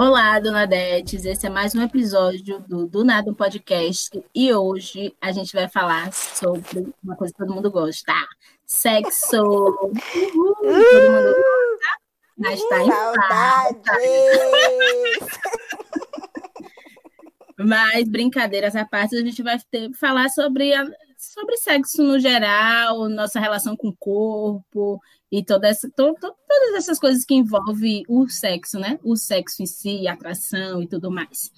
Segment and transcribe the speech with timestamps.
[0.00, 1.24] Olá, Dona Detes.
[1.24, 5.68] Esse é mais um episódio do Do Nada um Podcast e hoje a gente vai
[5.68, 8.14] falar sobre uma coisa que todo mundo gosta:
[8.64, 9.42] sexo.
[9.42, 11.88] Uhul, todo mundo gosta,
[12.36, 12.78] mas tá
[14.04, 14.38] em!
[17.58, 20.86] Mas brincadeiras à parte, a gente vai ter, falar sobre, a,
[21.16, 25.00] sobre sexo no geral, nossa relação com o corpo
[25.30, 28.98] e toda essa, to, to, todas essas coisas que envolvem o sexo, né?
[29.02, 31.50] O sexo em si, atração e tudo mais.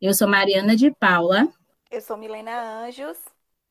[0.00, 1.48] Eu sou Mariana de Paula.
[1.90, 3.18] Eu sou Milena Anjos.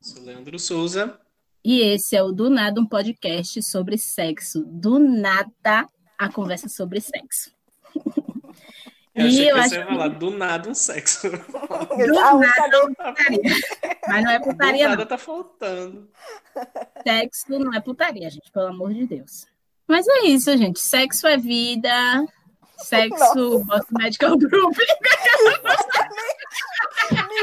[0.02, 1.20] Sou Leandro Souza.
[1.64, 4.64] E esse é o Do Nada, um podcast sobre sexo.
[4.66, 5.88] Do nada,
[6.18, 7.52] a conversa sobre sexo.
[9.18, 11.28] Eu achei que você ia falar do nada um sexo.
[11.32, 13.56] Do nada um putaria.
[14.08, 15.08] Mas não é putaria, do nada não.
[15.08, 16.10] tá faltando.
[17.02, 19.48] Sexo não é putaria, gente, pelo amor de Deus.
[19.88, 20.80] Mas é isso, gente.
[20.80, 22.26] Sexo é vida.
[22.78, 24.78] Sexo, Boston Medical Group.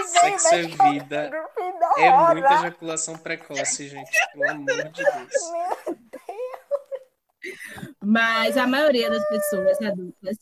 [0.07, 1.31] Sexo é vida.
[1.99, 4.11] É muita ejaculação precoce, gente.
[4.33, 5.33] Pelo amor de Deus.
[8.01, 10.39] Mas a maioria das pessoas adultas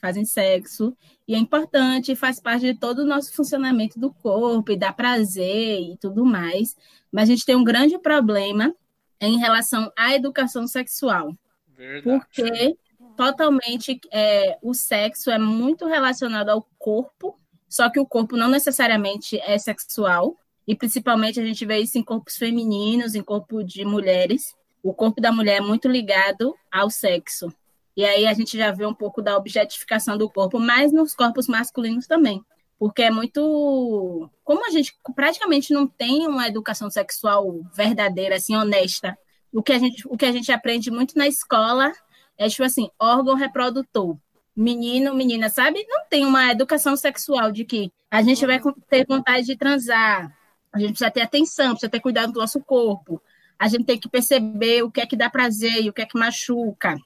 [0.00, 0.96] fazem sexo
[1.28, 5.80] e é importante, faz parte de todo o nosso funcionamento do corpo e dá prazer
[5.80, 6.76] e tudo mais.
[7.12, 8.74] Mas a gente tem um grande problema
[9.20, 11.36] em relação à educação sexual,
[11.68, 12.02] Verdade.
[12.02, 12.76] porque
[13.16, 19.38] totalmente é, o sexo é muito relacionado ao corpo, só que o corpo não necessariamente
[19.40, 24.54] é sexual, e principalmente a gente vê isso em corpos femininos, em corpo de mulheres.
[24.82, 27.52] O corpo da mulher é muito ligado ao sexo.
[27.96, 31.48] E aí a gente já vê um pouco da objetificação do corpo, mas nos corpos
[31.48, 32.44] masculinos também.
[32.80, 34.30] Porque é muito.
[34.42, 39.18] Como a gente praticamente não tem uma educação sexual verdadeira, assim, honesta,
[39.52, 41.92] o que a gente, o que a gente aprende muito na escola
[42.38, 44.16] é, tipo assim, órgão reprodutor.
[44.56, 45.84] Menino, menina, sabe?
[45.86, 50.34] Não tem uma educação sexual de que a gente vai ter vontade de transar,
[50.72, 53.22] a gente precisa ter atenção, precisa ter cuidado do nosso corpo,
[53.58, 56.06] a gente tem que perceber o que é que dá prazer e o que é
[56.06, 56.96] que machuca.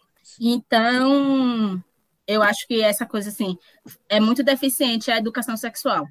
[0.41, 1.83] Então,
[2.27, 3.57] eu acho que essa coisa, assim,
[4.09, 6.07] é muito deficiente a educação sexual.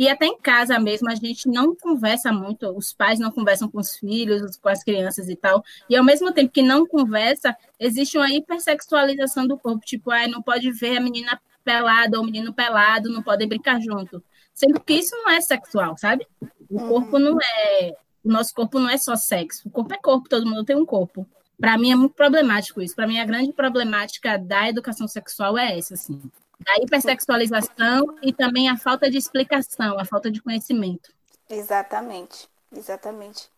[0.00, 3.78] E até em casa mesmo, a gente não conversa muito, os pais não conversam com
[3.78, 5.62] os filhos, com as crianças e tal.
[5.90, 10.40] E ao mesmo tempo que não conversa, existe uma hipersexualização do corpo, tipo, ah, não
[10.40, 14.24] pode ver a menina pelada ou o menino pelado, não podem brincar junto.
[14.54, 16.26] Sendo que isso não é sexual, sabe?
[16.70, 17.94] O corpo não é.
[18.24, 19.68] O nosso corpo não é só sexo.
[19.68, 21.26] O corpo é corpo, todo mundo tem um corpo.
[21.60, 22.96] Para mim é muito problemático isso.
[22.96, 26.18] Para mim, a grande problemática da educação sexual é essa, assim.
[26.58, 31.12] Da hipersexualização e também a falta de explicação, a falta de conhecimento.
[31.48, 33.50] Exatamente, exatamente.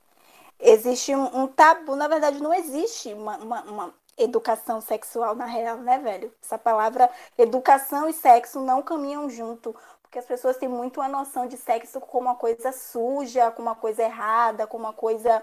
[0.58, 5.78] Existe um, um tabu, na verdade, não existe uma, uma, uma, educação sexual na real,
[5.78, 6.32] né, velho?
[6.42, 9.74] Essa palavra educação e sexo não caminham junto.
[10.02, 13.74] Porque as pessoas têm muito a noção de sexo como uma coisa suja, como uma
[13.74, 15.42] coisa errada, como uma coisa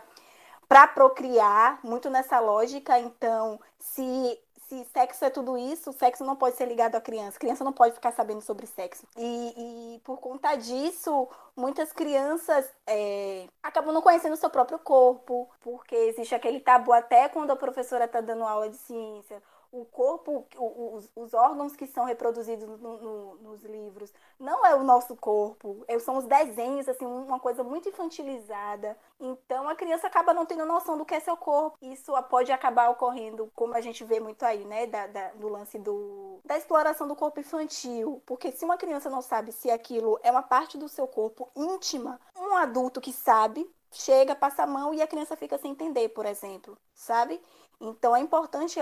[0.70, 2.98] para procriar, muito nessa lógica.
[3.00, 7.40] Então, se se sexo é tudo isso, sexo não pode ser ligado à criança.
[7.40, 9.04] Criança não pode ficar sabendo sobre sexo.
[9.18, 11.28] E, e por conta disso,
[11.58, 17.28] muitas crianças é, acabam não conhecendo o seu próprio corpo, porque existe aquele tabu até
[17.28, 19.42] quando a professora está dando aula de ciência
[19.72, 24.84] o corpo, os, os, órgãos que são reproduzidos no, no, nos livros, não é o
[24.84, 28.98] nosso corpo, é, são os desenhos, assim, uma coisa muito infantilizada.
[29.20, 31.78] Então a criança acaba não tendo noção do que é seu corpo.
[31.82, 35.78] Isso pode acabar ocorrendo, como a gente vê muito aí, né, da, da, do lance
[35.78, 38.22] do, da exploração do corpo infantil.
[38.26, 42.20] Porque se uma criança não sabe se aquilo é uma parte do seu corpo íntima,
[42.38, 46.26] um adulto que sabe chega, passa a mão e a criança fica sem entender, por
[46.26, 47.42] exemplo, sabe?
[47.82, 48.78] Então é importante,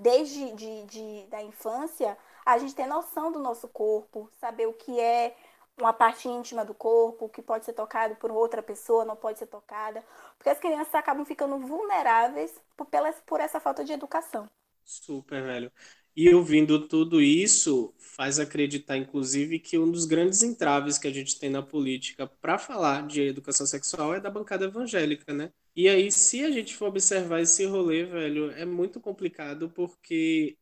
[0.00, 2.16] desde de, de, da infância,
[2.46, 5.36] a gente ter noção do nosso corpo, saber o que é
[5.76, 9.46] uma parte íntima do corpo, que pode ser tocado por outra pessoa, não pode ser
[9.46, 10.04] tocada.
[10.36, 14.46] Porque as crianças acabam ficando vulneráveis por, pela, por essa falta de educação.
[14.84, 15.72] Super, velho.
[16.16, 21.38] E ouvindo tudo isso, faz acreditar, inclusive, que um dos grandes entraves que a gente
[21.38, 25.52] tem na política para falar de educação sexual é da bancada evangélica, né?
[25.76, 30.56] E aí, se a gente for observar esse rolê, velho, é muito complicado porque,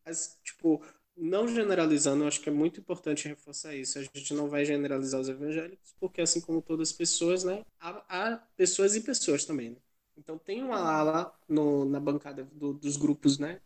[0.45, 0.83] tipo,
[1.17, 3.99] não generalizando, eu acho que é muito importante reforçar isso.
[3.99, 8.05] A gente não vai generalizar os evangélicos, porque assim como todas as pessoas, né, há,
[8.35, 9.71] há pessoas e pessoas também.
[9.71, 9.77] Né?
[10.19, 13.61] Então tem uma ala no, na bancada do, dos grupos, né,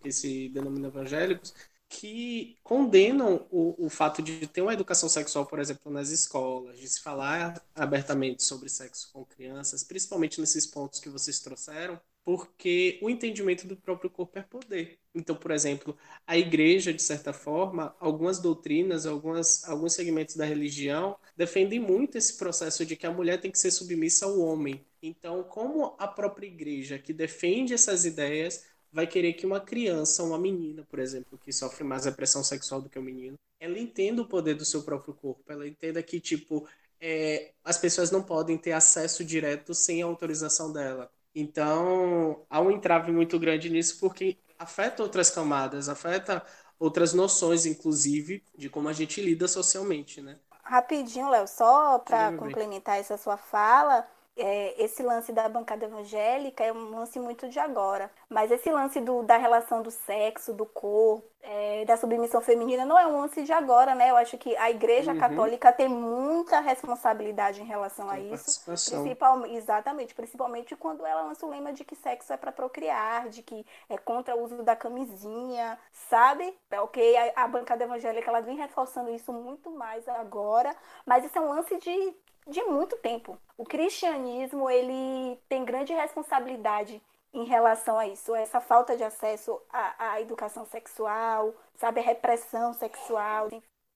[0.00, 1.54] que se denominam evangélicos,
[1.92, 6.88] que condenam o, o fato de ter uma educação sexual, por exemplo, nas escolas, de
[6.88, 13.10] se falar abertamente sobre sexo com crianças, principalmente nesses pontos que vocês trouxeram, porque o
[13.10, 14.98] entendimento do próprio corpo é poder.
[15.14, 15.94] Então, por exemplo,
[16.26, 22.38] a igreja, de certa forma, algumas doutrinas, algumas, alguns segmentos da religião defendem muito esse
[22.38, 24.82] processo de que a mulher tem que ser submissa ao homem.
[25.02, 30.38] Então, como a própria igreja que defende essas ideias vai querer que uma criança, uma
[30.38, 34.28] menina, por exemplo, que sofre mais repressão sexual do que o menino, ela entenda o
[34.28, 36.68] poder do seu próprio corpo, ela entenda que, tipo,
[37.00, 41.10] é, as pessoas não podem ter acesso direto sem a autorização dela.
[41.34, 46.44] Então, há um entrave muito grande nisso porque afeta outras camadas, afeta
[46.78, 50.38] outras noções, inclusive, de como a gente lida socialmente, né?
[50.64, 54.06] Rapidinho, Léo, só para complementar essa sua fala,
[54.36, 58.10] é, esse lance da bancada evangélica é um lance muito de agora.
[58.28, 62.98] Mas esse lance do, da relação do sexo, do corpo, é, da submissão feminina não
[62.98, 64.10] é um lance de agora, né?
[64.10, 65.18] Eu acho que a Igreja uhum.
[65.18, 68.64] Católica tem muita responsabilidade em relação a isso.
[68.64, 73.42] Principal, exatamente, principalmente quando ela lança o lema de que sexo é para procriar, de
[73.42, 76.56] que é contra o uso da camisinha, sabe?
[76.70, 80.74] É ok, a, a bancada evangélica ela vem reforçando isso muito mais agora,
[81.04, 82.14] mas isso é um lance de
[82.48, 83.38] de muito tempo.
[83.56, 87.00] O cristianismo ele tem grande responsabilidade
[87.32, 92.74] em relação a isso, essa falta de acesso à, à educação sexual, sabe, a repressão
[92.74, 93.48] sexual.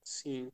[0.02, 0.50] Sim.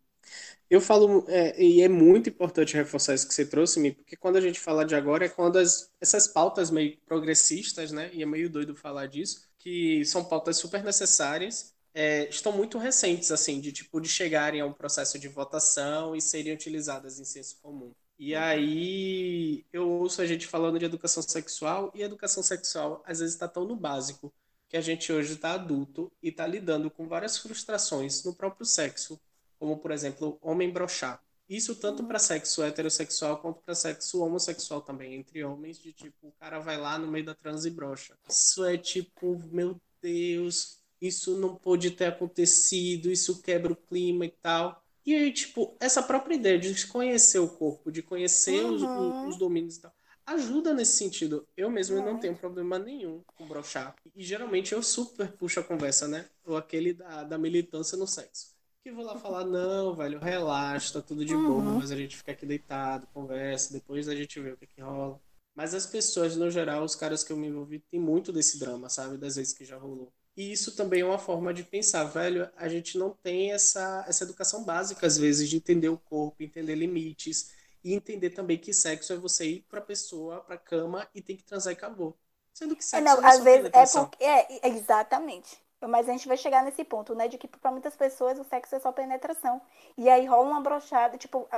[0.70, 4.36] Eu falo, é, e é muito importante reforçar isso que você trouxe, Mi, porque quando
[4.36, 8.26] a gente fala de agora é quando as, essas pautas meio progressistas, né, e é
[8.26, 13.72] meio doido falar disso, que são pautas super necessárias, é, estão muito recentes, assim, de
[13.72, 17.92] tipo de chegarem a um processo de votação e serem utilizadas em senso comum.
[18.18, 23.34] E aí eu ouço a gente falando de educação sexual e educação sexual às vezes
[23.34, 24.32] está tão no básico
[24.68, 29.20] que a gente hoje está adulto e está lidando com várias frustrações no próprio sexo,
[29.58, 31.22] como por exemplo homem brochar.
[31.48, 36.32] Isso tanto para sexo heterossexual quanto para sexo homossexual também, entre homens, de tipo, o
[36.32, 38.16] cara vai lá no meio da trans e brocha.
[38.28, 44.30] Isso é tipo, meu Deus, isso não pode ter acontecido, isso quebra o clima e
[44.30, 44.80] tal.
[45.04, 49.26] E aí, tipo, essa própria ideia de conhecer o corpo, de conhecer uhum.
[49.26, 49.92] os, os, domínios e tal,
[50.24, 51.44] ajuda nesse sentido.
[51.56, 53.96] Eu mesmo eu não tenho problema nenhum com brochar.
[54.14, 56.26] E geralmente eu super puxo a conversa, né?
[56.44, 58.52] Ou aquele da, da militância no sexo.
[58.84, 61.46] Que vou lá falar, não, velho, relaxa, tá tudo de uhum.
[61.46, 64.80] boa, mas a gente fica aqui deitado, conversa, depois a gente vê o que, que
[64.80, 65.20] rola.
[65.54, 68.88] Mas as pessoas, no geral, os caras que eu me envolvi, tem muito desse drama,
[68.88, 69.18] sabe?
[69.18, 70.12] Das vezes que já rolou.
[70.36, 72.50] E isso também é uma forma de pensar, velho.
[72.56, 76.74] A gente não tem essa, essa educação básica, às vezes, de entender o corpo, entender
[76.74, 77.52] limites
[77.84, 81.44] e entender também que sexo é você ir pra pessoa, pra cama e tem que
[81.44, 82.16] transar e acabou.
[82.54, 85.60] Sendo que é, sexo é, não, é às vezes é porque é exatamente.
[85.80, 87.26] Mas a gente vai chegar nesse ponto, né?
[87.26, 89.60] De que para muitas pessoas o sexo é só penetração.
[89.98, 91.48] E aí rola uma brochada, tipo,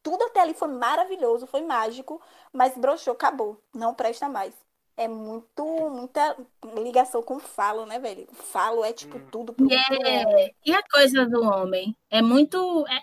[0.00, 2.20] tudo até ali foi maravilhoso, foi mágico,
[2.52, 3.60] mas brochou, acabou.
[3.74, 4.54] Não presta mais
[4.96, 6.36] é muito, muita
[6.82, 8.26] ligação com o falo, né, velho?
[8.30, 9.26] O falo é tipo hum.
[9.30, 11.96] tudo pro é, E a coisa do homem?
[12.10, 12.86] É muito.
[12.88, 13.00] É,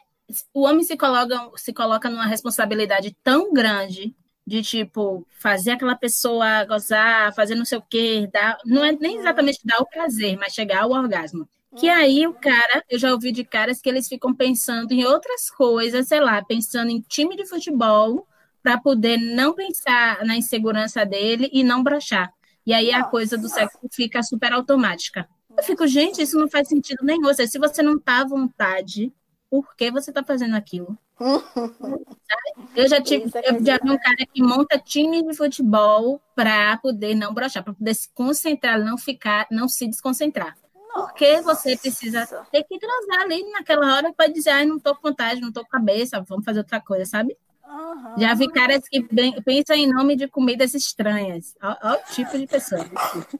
[0.53, 4.15] o homem se coloca, se coloca numa responsabilidade tão grande
[4.47, 9.17] de tipo fazer aquela pessoa gozar, fazer não sei o quê, dar, não é nem
[9.17, 11.47] exatamente dar o prazer, mas chegar ao orgasmo.
[11.75, 11.95] Que uhum.
[11.95, 16.07] aí o cara, eu já ouvi de caras que eles ficam pensando em outras coisas,
[16.07, 18.27] sei lá, pensando em time de futebol,
[18.61, 22.33] para poder não pensar na insegurança dele e não brochar.
[22.65, 25.27] E aí a coisa do sexo fica super automática.
[25.57, 27.27] Eu fico, gente, isso não faz sentido nenhum.
[27.27, 29.11] Ou seja, se você não tá à vontade,
[29.49, 30.97] por que você tá fazendo aquilo?
[32.75, 36.77] eu já tive, é eu já vi um cara que monta time de futebol para
[36.77, 40.55] poder não brochar, para poder se concentrar, não ficar, não se desconcentrar.
[40.93, 45.09] Porque você precisa ter que transar ali naquela hora para dizer, ai, não tô com
[45.09, 47.37] vontade, não tô com cabeça, vamos fazer outra coisa, sabe?
[47.71, 48.17] Uhum.
[48.17, 49.01] Já vi caras que
[49.45, 51.55] pensam em nome de comidas estranhas.
[51.61, 52.85] Olha o tipo de pessoa.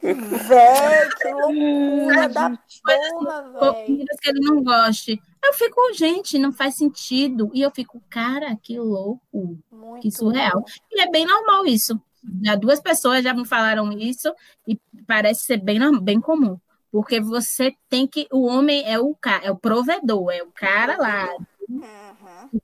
[0.01, 3.85] Véi, que loucura da porra, velho.
[3.85, 5.21] Comidas que ele não goste.
[5.43, 7.51] Eu fico, gente, não faz sentido.
[7.53, 9.59] E eu fico, cara, que louco.
[9.69, 10.61] Muito que surreal.
[10.61, 10.65] Bom.
[10.91, 11.99] E é bem normal isso.
[12.43, 14.33] Já duas pessoas já me falaram isso
[14.67, 16.57] e parece ser bem, bem comum.
[16.91, 18.27] Porque você tem que.
[18.31, 21.27] O homem é o, é o provedor, é o cara lá.
[21.71, 22.11] Uhum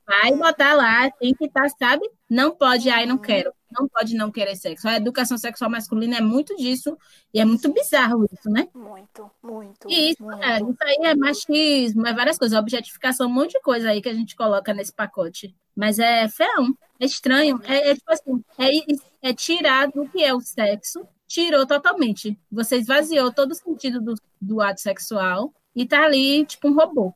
[0.05, 2.09] Vai botar lá, tem que estar, tá, sabe?
[2.29, 3.53] Não pode, ai, não quero.
[3.71, 4.87] Não pode não querer sexo.
[4.87, 6.97] A educação sexual masculina é muito disso,
[7.33, 8.67] e é muito bizarro isso, né?
[8.73, 9.89] Muito, muito.
[9.89, 10.43] E isso, muito.
[10.43, 14.09] É, isso aí é machismo, é várias coisas, objetificação, um monte de coisa aí que
[14.09, 15.55] a gente coloca nesse pacote.
[15.75, 17.61] Mas é feão, é estranho.
[17.63, 22.37] É, é tipo assim, é, é tirar do que é o sexo, tirou totalmente.
[22.51, 27.13] Você esvaziou todo o sentido do, do ato sexual e tá ali, tipo, um robô.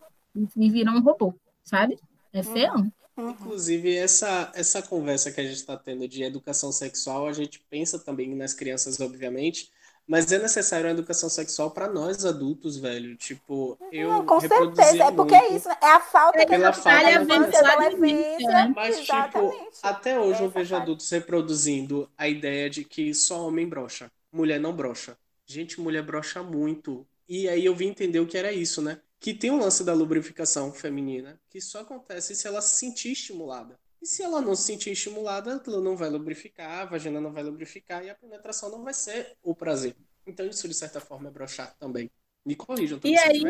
[0.55, 1.33] E virou um robô,
[1.63, 1.97] sabe?
[2.33, 2.73] É feio.
[3.17, 3.31] Uhum.
[3.31, 7.99] Inclusive, essa, essa conversa que a gente está tendo de educação sexual, a gente pensa
[7.99, 9.71] também nas crianças, obviamente,
[10.07, 13.15] mas é necessário a educação sexual para nós adultos, velho.
[13.15, 14.09] Tipo, eu.
[14.09, 15.03] Não, com certeza.
[15.05, 15.69] É porque é isso.
[15.69, 18.73] É a falta de a falta da adolescência.
[18.75, 19.55] Mas, tipo, Exatamente.
[19.55, 20.83] tipo, até hoje é eu vejo parte.
[20.83, 25.17] adultos reproduzindo a ideia de que só homem brocha, mulher não brocha.
[25.45, 27.05] Gente, mulher brocha muito.
[27.27, 28.99] E aí eu vim entender o que era isso, né?
[29.21, 33.79] Que tem um lance da lubrificação feminina que só acontece se ela se sentir estimulada.
[34.01, 37.43] E se ela não se sentir estimulada, ela não vai lubrificar, a vagina não vai
[37.43, 39.95] lubrificar e a penetração não vai ser o prazer.
[40.25, 42.09] Então isso, de certa forma, é brochar também.
[42.43, 43.43] Me corrijam, e aí,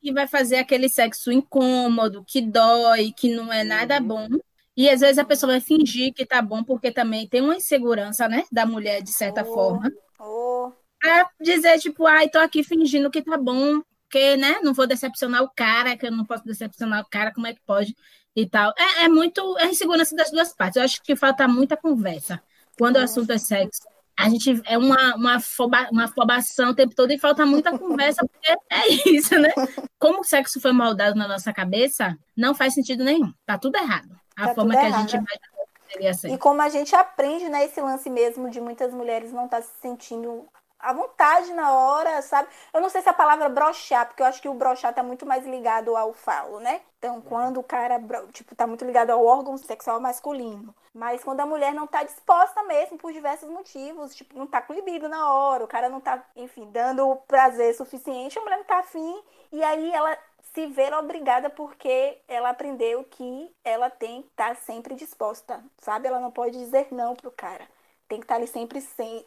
[0.00, 4.06] e vai fazer aquele sexo incômodo, que dói, que não é nada uhum.
[4.06, 4.28] bom.
[4.76, 8.28] E às vezes a pessoa vai fingir que tá bom, porque também tem uma insegurança,
[8.28, 9.92] né, da mulher, de certa oh, forma.
[10.20, 10.72] Oh.
[11.00, 13.82] Pra dizer, tipo, ai, tô aqui fingindo que tá bom,
[14.12, 17.46] porque, né, não vou decepcionar o cara, que eu não posso decepcionar o cara, como
[17.46, 17.96] é que pode?
[18.34, 18.72] e tal.
[18.78, 20.76] É, é muito é insegurança das duas partes.
[20.76, 22.42] Eu acho que falta muita conversa.
[22.78, 23.82] Quando o assunto é sexo,
[24.18, 28.26] a gente é uma, uma, foba, uma afobação o tempo todo e falta muita conversa,
[28.26, 29.52] porque é isso, né?
[29.98, 33.32] Como o sexo foi moldado na nossa cabeça, não faz sentido nenhum.
[33.44, 34.08] Tá tudo errado.
[34.34, 34.94] A tá forma que errado.
[34.94, 39.30] a gente vai E como a gente aprende, né, esse lance mesmo de muitas mulheres
[39.30, 40.48] não estar tá se sentindo
[40.82, 42.48] à vontade na hora, sabe?
[42.74, 45.24] Eu não sei se a palavra brochar, porque eu acho que o brochar tá muito
[45.24, 46.82] mais ligado ao falo, né?
[46.98, 48.00] Então, quando o cara,
[48.32, 50.74] tipo, tá muito ligado ao órgão sexual masculino.
[50.92, 54.72] Mas quando a mulher não tá disposta mesmo, por diversos motivos, tipo, não tá com
[54.72, 58.80] libido na hora, o cara não tá, enfim, dando prazer suficiente, a mulher não tá
[58.80, 59.22] afim,
[59.52, 60.18] e aí ela
[60.54, 66.08] se ver obrigada porque ela aprendeu que ela tem que estar tá sempre disposta, sabe?
[66.08, 67.66] Ela não pode dizer não pro cara
[68.12, 69.24] tem que estar ali sempre, sem,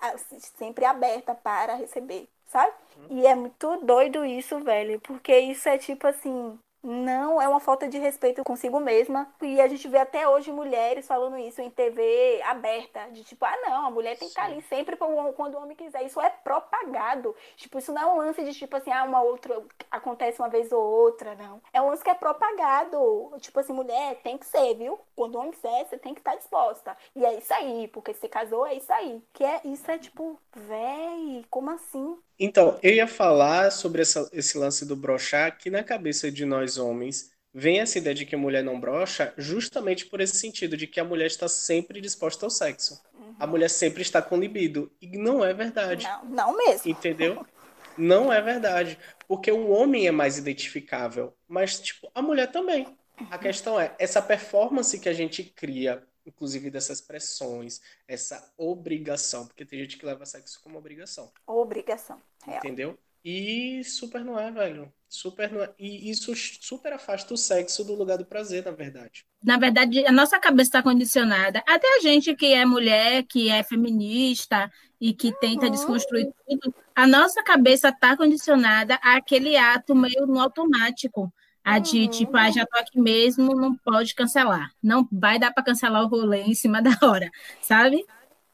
[0.59, 2.71] sempre aberta para receber, sabe?
[2.97, 3.17] Uhum.
[3.17, 7.87] E é muito doido isso, velho, porque isso é tipo assim, não é uma falta
[7.87, 9.27] de respeito consigo mesma.
[9.41, 13.57] E a gente vê até hoje mulheres falando isso em TV aberta, de tipo, ah,
[13.63, 16.03] não, a mulher tem que estar ali sempre quando o homem quiser.
[16.05, 17.35] Isso é propagado.
[17.57, 20.71] Tipo, isso não é um lance de tipo assim, ah, uma outra acontece uma vez
[20.71, 21.61] ou outra, não.
[21.73, 23.33] É um lance que é propagado.
[23.39, 24.99] Tipo assim, mulher tem que ser, viu?
[25.15, 26.95] Quando o homem quiser, você tem que estar disposta.
[27.15, 29.23] E é isso aí, porque se casou, é isso aí.
[29.33, 32.17] Que é isso é tipo, véi, como assim?
[32.39, 36.77] Então, eu ia falar sobre essa, esse lance do brochar, que na cabeça de nós
[36.77, 40.85] homens vem essa ideia de que a mulher não brocha justamente por esse sentido, de
[40.87, 43.01] que a mulher está sempre disposta ao sexo.
[43.13, 43.35] Uhum.
[43.39, 44.91] A mulher sempre está com libido.
[45.01, 46.05] E não é verdade.
[46.05, 46.91] Não, não mesmo.
[46.91, 47.45] Entendeu?
[47.97, 48.99] Não é verdade.
[49.25, 52.85] Porque o homem é mais identificável, mas, tipo, a mulher também.
[53.31, 59.65] A questão é, essa performance que a gente cria inclusive dessas pressões, essa obrigação, porque
[59.65, 61.31] tem gente que leva sexo como obrigação.
[61.45, 62.57] Obrigação, real.
[62.57, 62.99] Entendeu?
[63.25, 64.93] E super não é, velho.
[65.09, 65.73] Super não é.
[65.79, 69.25] E isso super afasta o sexo do lugar do prazer, na verdade.
[69.43, 71.63] Na verdade, a nossa cabeça está condicionada.
[71.67, 75.71] Até a gente que é mulher, que é feminista e que tenta uhum.
[75.71, 81.33] desconstruir tudo, a nossa cabeça está condicionada àquele ato meio no automático.
[81.65, 82.07] A de, uhum.
[82.09, 84.71] tipo, ah, já tô aqui mesmo, não pode cancelar.
[84.81, 88.05] Não vai dar para cancelar o rolê em cima da hora, sabe?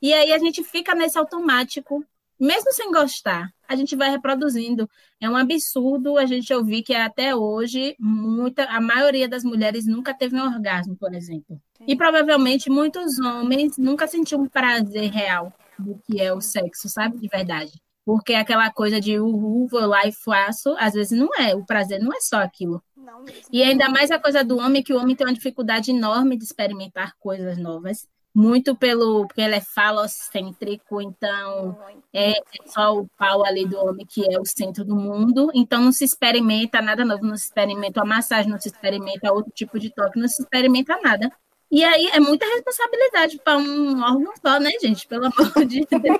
[0.01, 2.03] E aí a gente fica nesse automático,
[2.39, 4.89] mesmo sem gostar, a gente vai reproduzindo.
[5.19, 10.13] É um absurdo a gente ouvir que até hoje muita, a maioria das mulheres nunca
[10.13, 11.61] teve um orgasmo, por exemplo.
[11.85, 17.19] E provavelmente muitos homens nunca sentiram um prazer real do que é o sexo, sabe?
[17.19, 17.73] De verdade.
[18.03, 21.55] Porque aquela coisa de uhul, vou lá e faço, às vezes não é.
[21.55, 22.81] O prazer não é só aquilo.
[23.03, 23.41] Não mesmo.
[23.51, 26.43] E ainda mais a coisa do homem, que o homem tem uma dificuldade enorme de
[26.43, 28.07] experimentar coisas novas.
[28.33, 31.77] Muito pelo porque ele é falocêntrico, então
[32.13, 32.31] é,
[32.65, 35.51] só o pau ali do homem que é o centro do mundo.
[35.53, 39.51] Então não se experimenta nada novo, não se experimenta a massagem, não se experimenta outro
[39.51, 41.29] tipo de toque, não se experimenta nada.
[41.69, 45.05] E aí é muita responsabilidade para um órgão só, né, gente?
[45.07, 46.19] Pelo amor de Deus.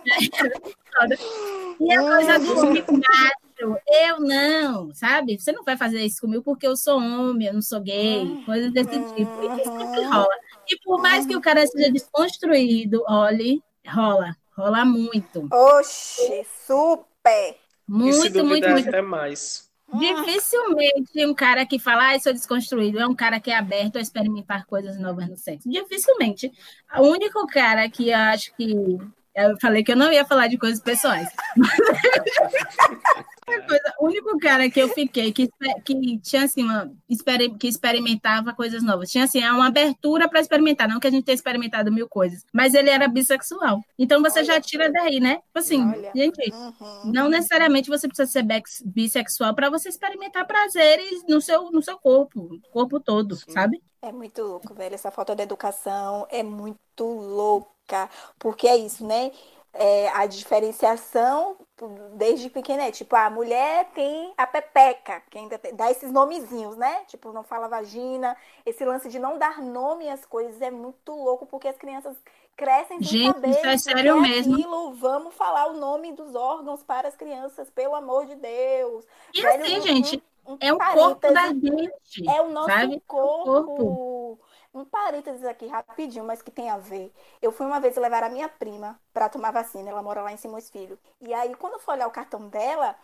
[1.80, 2.84] e a coisa do homem
[3.68, 5.38] macho, eu não, sabe?
[5.38, 8.72] Você não vai fazer isso comigo porque eu sou homem, eu não sou gay, coisas
[8.72, 9.42] desse tipo.
[9.42, 10.34] E isso que rola.
[10.68, 15.48] E por mais que o cara seja desconstruído, olhe, rola, rola muito.
[15.52, 17.56] Oxi, super!
[17.86, 18.88] Muito, muito, muito.
[18.88, 19.68] até mais.
[19.92, 24.00] Dificilmente um cara que fala, ah, sou desconstruído, é um cara que é aberto a
[24.00, 25.68] experimentar coisas novas no sexo.
[25.68, 26.52] Dificilmente.
[26.96, 28.72] O único cara que eu acho que.
[29.34, 31.28] Eu falei que eu não ia falar de coisas pessoais.
[33.62, 35.48] coisa, o único cara que eu fiquei que,
[35.84, 36.90] que tinha assim uma
[37.58, 41.34] que experimentava coisas novas, tinha assim uma abertura para experimentar, não que a gente tenha
[41.34, 43.80] experimentado mil coisas, mas ele era bissexual.
[43.98, 45.36] Então você Olha, já tira daí, né?
[45.36, 46.12] Tipo assim, Olha.
[46.14, 47.12] gente, uhum.
[47.12, 48.44] não necessariamente você precisa ser
[48.84, 53.52] bissexual para você experimentar prazeres no seu no seu corpo, corpo todo, Sim.
[53.52, 53.82] sabe?
[54.02, 54.94] É muito louco, velho.
[54.94, 58.08] Essa falta de educação é muito louca.
[58.38, 59.30] Porque é isso, né?
[59.72, 61.56] É, a diferenciação
[62.14, 66.76] desde pequena é tipo, a mulher tem a pepeca, que ainda tem, dá esses nomezinhos,
[66.76, 67.04] né?
[67.06, 68.36] Tipo, não fala vagina.
[68.66, 72.16] Esse lance de não dar nome às coisas é muito louco, porque as crianças
[72.56, 74.54] crescem sem Gente, saber isso é o sério é mesmo.
[74.54, 74.92] aquilo.
[74.94, 79.04] Vamos falar o nome dos órgãos para as crianças, pelo amor de Deus.
[79.34, 82.28] E Velho, assim, um- gente, um é o corpo da gente.
[82.28, 83.00] É o nosso sabe?
[83.06, 84.38] corpo.
[84.72, 87.12] Um parênteses aqui rapidinho, mas que tem a ver.
[87.42, 89.90] Eu fui uma vez levar a minha prima para tomar vacina.
[89.90, 90.96] Ela mora lá em Simões Filho.
[91.20, 92.94] E aí, quando fui olhar o cartão dela,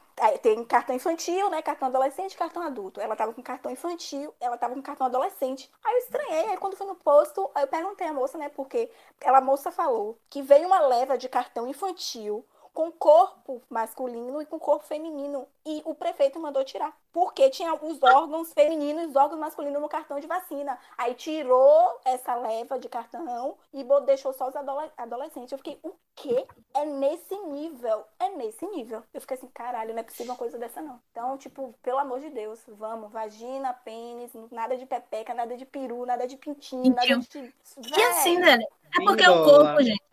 [0.43, 1.61] tem cartão infantil, né?
[1.63, 3.01] Cartão adolescente cartão adulto.
[3.01, 5.69] Ela tava com cartão infantil, ela tava com cartão adolescente.
[5.85, 6.51] Aí eu estranhei.
[6.51, 8.49] Aí quando fui no posto, eu perguntei à moça, né?
[8.49, 8.89] Porque
[9.21, 12.45] ela, moça falou que veio uma leva de cartão infantil
[12.77, 15.49] com corpo masculino e com corpo feminino.
[15.65, 16.95] E o prefeito mandou tirar.
[17.11, 20.79] Porque tinha os órgãos femininos e os órgãos masculinos no cartão de vacina.
[20.99, 25.53] Aí tirou essa leva de cartão e deixou só os adole- adolescentes.
[25.53, 26.47] Eu fiquei, o quê?
[26.75, 28.05] É nesse nível.
[28.21, 29.03] É nesse nível.
[29.15, 31.01] Eu fiquei assim, caralho, não é possível uma coisa dessa, não.
[31.13, 33.11] Então, tipo, pelo amor de Deus, vamos.
[33.11, 37.55] Vagina, pênis, nada de pepeca, nada de peru, nada de pintinho, nada de.
[37.97, 38.59] E assim, né?
[39.01, 40.05] É porque é o corpo, gente.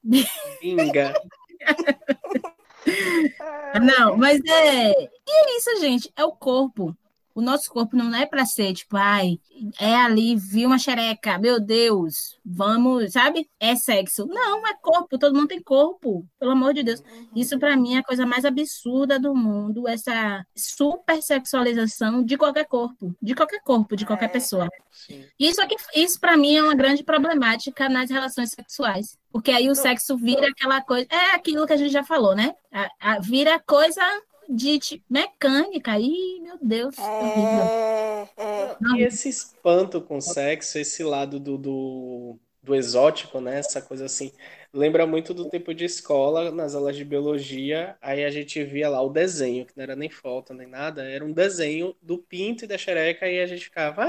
[0.61, 1.13] Pinga.
[3.81, 4.91] Não, mas é.
[4.91, 6.11] E é isso, gente.
[6.15, 6.95] É o corpo.
[7.35, 9.39] O nosso corpo não é para ser tipo, ai,
[9.79, 13.49] é ali, vi uma xereca, meu Deus, vamos, sabe?
[13.59, 14.25] É sexo.
[14.27, 16.99] Não, é corpo, todo mundo tem corpo, pelo amor de Deus.
[16.99, 17.27] Uhum.
[17.35, 22.65] Isso para mim é a coisa mais absurda do mundo, essa super sexualização de qualquer
[22.65, 24.29] corpo, de qualquer corpo, de qualquer É.
[24.29, 24.69] pessoa.
[24.91, 25.25] Sim.
[25.39, 29.75] Isso aqui, isso para mim é uma grande problemática nas relações sexuais, porque aí o
[29.75, 32.53] sexo vira aquela coisa, é aquilo que a gente já falou, né?
[32.71, 34.01] A- a- vira coisa
[34.49, 35.97] de tipo, mecânica.
[35.99, 36.97] Ih, meu Deus.
[36.97, 38.77] É, é.
[38.79, 38.97] Não.
[38.97, 43.59] E esse espanto com o sexo, esse lado do, do, do exótico, né?
[43.59, 44.31] Essa coisa assim,
[44.73, 49.01] lembra muito do tempo de escola, nas aulas de biologia, aí a gente via lá
[49.01, 52.67] o desenho, que não era nem foto nem nada, era um desenho do pinto e
[52.67, 54.05] da xereca, e a gente ficava,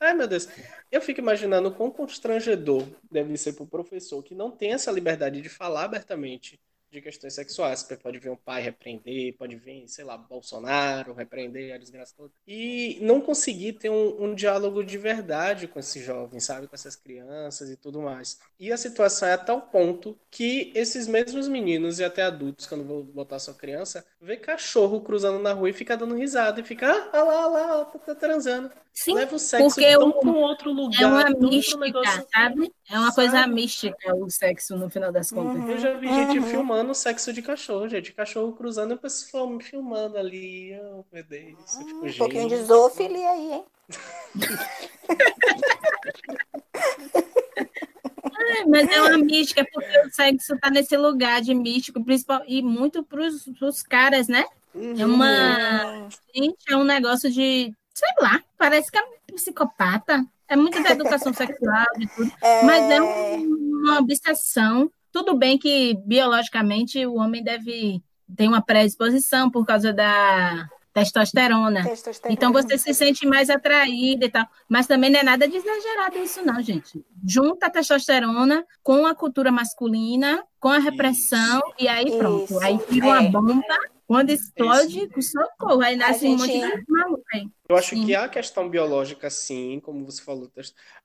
[0.00, 0.48] ai meu Deus.
[0.90, 4.90] Eu fico imaginando o quão constrangedor deve ser para o professor que não tem essa
[4.90, 6.58] liberdade de falar abertamente
[6.90, 7.80] de questões sexuais.
[7.80, 12.32] Você pode ver um pai repreender, pode ver, sei lá, Bolsonaro repreender a desgraça toda.
[12.46, 16.66] E não conseguir ter um, um diálogo de verdade com esses jovens, sabe?
[16.66, 18.38] Com essas crianças e tudo mais.
[18.58, 22.84] E a situação é a tal ponto que esses mesmos meninos e até adultos, quando
[22.84, 26.86] vão botar sua criança, vê cachorro cruzando na rua e fica dando risada e fica,
[27.12, 28.70] ah, olha lá, lá, tá, tá transando.
[28.92, 31.78] Sim, Leva o sexo porque tão o- para um outro lugar, é uma um mística,
[31.78, 32.72] negócio- sabe?
[32.90, 33.54] É uma coisa Sabe?
[33.54, 35.62] mística o sexo, no final das contas.
[35.62, 35.70] Uhum.
[35.70, 36.46] Eu já vi gente Uhum.
[36.46, 38.12] filmando sexo de cachorro, gente.
[38.12, 40.76] Cachorro cruzando e o pessoal me filmando ali.
[40.82, 41.76] Oh, meu Deus.
[41.76, 43.64] Fico, Um pouquinho de zoofilia aí, hein?
[48.40, 52.62] É, mas é uma mística, porque o sexo tá nesse lugar de místico, principal, e
[52.62, 54.44] muito pros, pros caras, né?
[54.98, 55.84] É uma.
[56.04, 57.72] Hum, Gente, é um negócio de.
[57.98, 60.24] Sei lá, parece que é um psicopata.
[60.48, 62.30] É muito da educação sexual, de tudo.
[62.40, 63.44] é, Mas é um-
[63.82, 64.88] uma obsessão.
[65.10, 68.00] Tudo bem que biologicamente o homem deve
[68.36, 71.82] ter uma predisposição por causa da testosterona.
[71.82, 72.32] testosterona.
[72.34, 74.46] Então você se sente mais atraída e tal.
[74.68, 77.04] Mas também não é nada de exagerado isso, não, gente.
[77.26, 82.44] Junta a testosterona com a cultura masculina, com a repressão, e aí pronto.
[82.44, 83.28] Isso, Aí vira uma é.
[83.28, 83.62] bomba.
[84.08, 85.82] Quando explode, socorro.
[85.82, 87.48] Aí nasce um monte gente- de maluco aí.
[87.68, 88.06] Eu acho Sim.
[88.06, 90.50] que a questão biológica, sim, como você falou,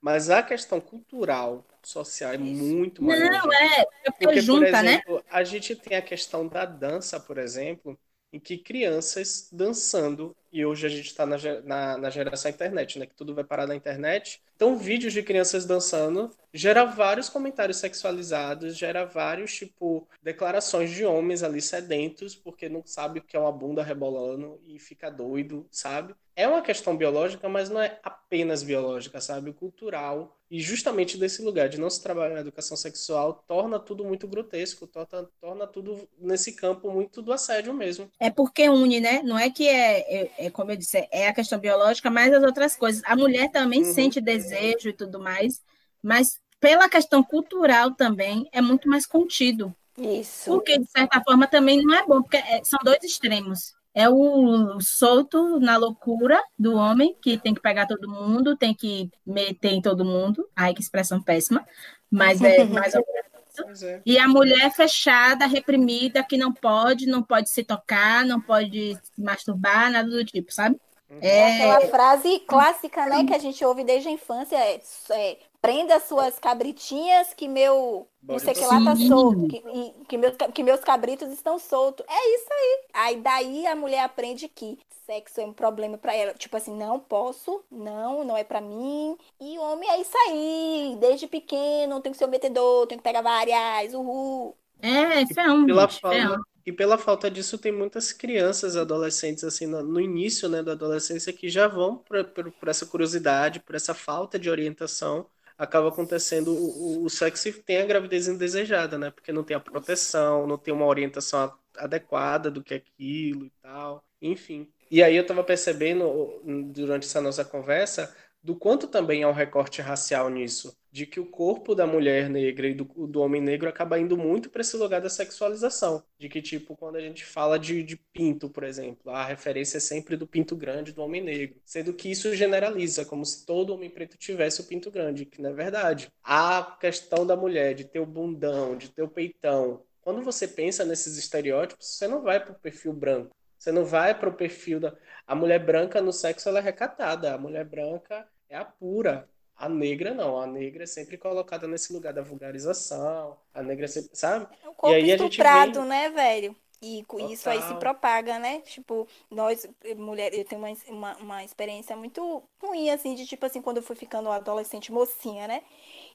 [0.02, 3.30] mas a questão cultural, social é muito maior.
[3.30, 3.54] Não, gente.
[3.54, 5.02] é, é porque, Porque, por junta, né?
[5.02, 8.00] exemplo, a gente tem a questão da dança, por exemplo,
[8.32, 13.08] em que crianças dançando, e hoje a gente está na, na, na geração internet, né?
[13.08, 14.40] Que tudo vai parar na internet.
[14.56, 21.42] Então, vídeos de crianças dançando gera vários comentários sexualizados, gera vários, tipo, declarações de homens
[21.42, 26.14] ali sedentos, porque não sabe o que é uma bunda rebolando e fica doido, sabe?
[26.36, 29.54] É uma questão biológica, mas não é apenas biológica, sabe?
[29.54, 30.36] Cultural.
[30.50, 34.88] E justamente desse lugar de não se trabalhar na educação sexual torna tudo muito grotesco,
[34.88, 38.10] torna, torna tudo nesse campo muito do assédio mesmo.
[38.20, 39.22] É porque une, né?
[39.24, 42.44] Não é que é, é, é, como eu disse, é a questão biológica, mas as
[42.44, 43.02] outras coisas.
[43.06, 43.94] A mulher também Uhum.
[43.94, 45.62] sente desejo e tudo mais,
[46.02, 49.76] mas pela questão cultural também é muito mais contido.
[49.98, 50.52] Isso.
[50.52, 53.74] Porque, de certa forma, também não é bom, porque é- são dois extremos.
[53.94, 59.12] É o solto na loucura do homem, que tem que pegar todo mundo, tem que
[59.26, 60.48] meter em todo mundo.
[60.56, 61.66] Ai, que expressão péssima.
[62.10, 64.02] Mas é mais ou menos é.
[64.04, 69.22] e a mulher fechada, reprimida, que não pode, não pode se tocar, não pode se
[69.22, 70.80] masturbar, nada do tipo, sabe?
[71.22, 71.56] É...
[71.56, 76.38] Aquela frase clássica, né, que a gente ouve desde a infância é, é prenda suas
[76.38, 79.62] cabritinhas que meu não sei que lá tá solto, que,
[80.10, 82.06] que, meus, que meus cabritos estão soltos.
[82.10, 82.80] É isso aí.
[82.94, 86.34] Aí daí a mulher aprende que sexo é um problema para ela.
[86.34, 89.18] Tipo assim, não posso, não, não é para mim.
[89.40, 90.98] E homem é isso aí.
[91.00, 94.58] Desde pequeno, tem que ser o metedor, tem que pegar várias, uhul.
[94.82, 100.00] É, feão, pela falta, E pela falta disso, tem muitas crianças, adolescentes, assim, no, no
[100.02, 105.26] início né, da adolescência, que já vão por essa curiosidade, por essa falta de orientação,
[105.58, 109.12] acaba acontecendo o, o sexo e tem a gravidez indesejada, né?
[109.12, 113.52] Porque não tem a proteção, não tem uma orientação adequada do que é aquilo e
[113.62, 114.72] tal, enfim.
[114.92, 119.82] E aí eu estava percebendo durante essa nossa conversa do quanto também há um recorte
[119.82, 123.98] racial nisso, de que o corpo da mulher negra e do, do homem negro acaba
[123.98, 127.82] indo muito para esse lugar da sexualização, de que tipo quando a gente fala de,
[127.82, 131.94] de pinto, por exemplo, a referência é sempre do pinto grande do homem negro, sendo
[131.94, 135.54] que isso generaliza como se todo homem preto tivesse o pinto grande, que não é
[135.54, 136.12] verdade.
[136.22, 140.84] A questão da mulher de ter o bundão, de ter o peitão, quando você pensa
[140.84, 143.34] nesses estereótipos, você não vai para o perfil branco.
[143.58, 144.94] Você não vai para o perfil da.
[145.26, 147.34] A mulher branca no sexo ela é recatada.
[147.34, 149.28] A mulher branca é a pura.
[149.56, 153.38] A negra não, a negra é sempre colocada nesse lugar da vulgarização.
[153.54, 154.48] A negra é sempre, sabe?
[154.64, 155.90] É um corpo e aí estuprado, vem...
[155.90, 156.56] né, velho?
[156.82, 158.60] E com isso aí se propaga, né?
[158.60, 163.62] Tipo, nós, mulheres, eu tenho uma, uma, uma, experiência muito ruim, assim, de tipo assim,
[163.62, 165.62] quando eu fui ficando adolescente mocinha, né?